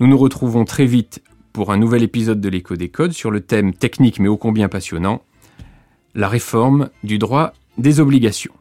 [0.00, 1.22] Nous nous retrouvons très vite
[1.52, 4.70] pour un nouvel épisode de l'écho des codes sur le thème technique mais ô combien
[4.70, 5.20] passionnant,
[6.14, 8.54] la réforme du droit des obligations.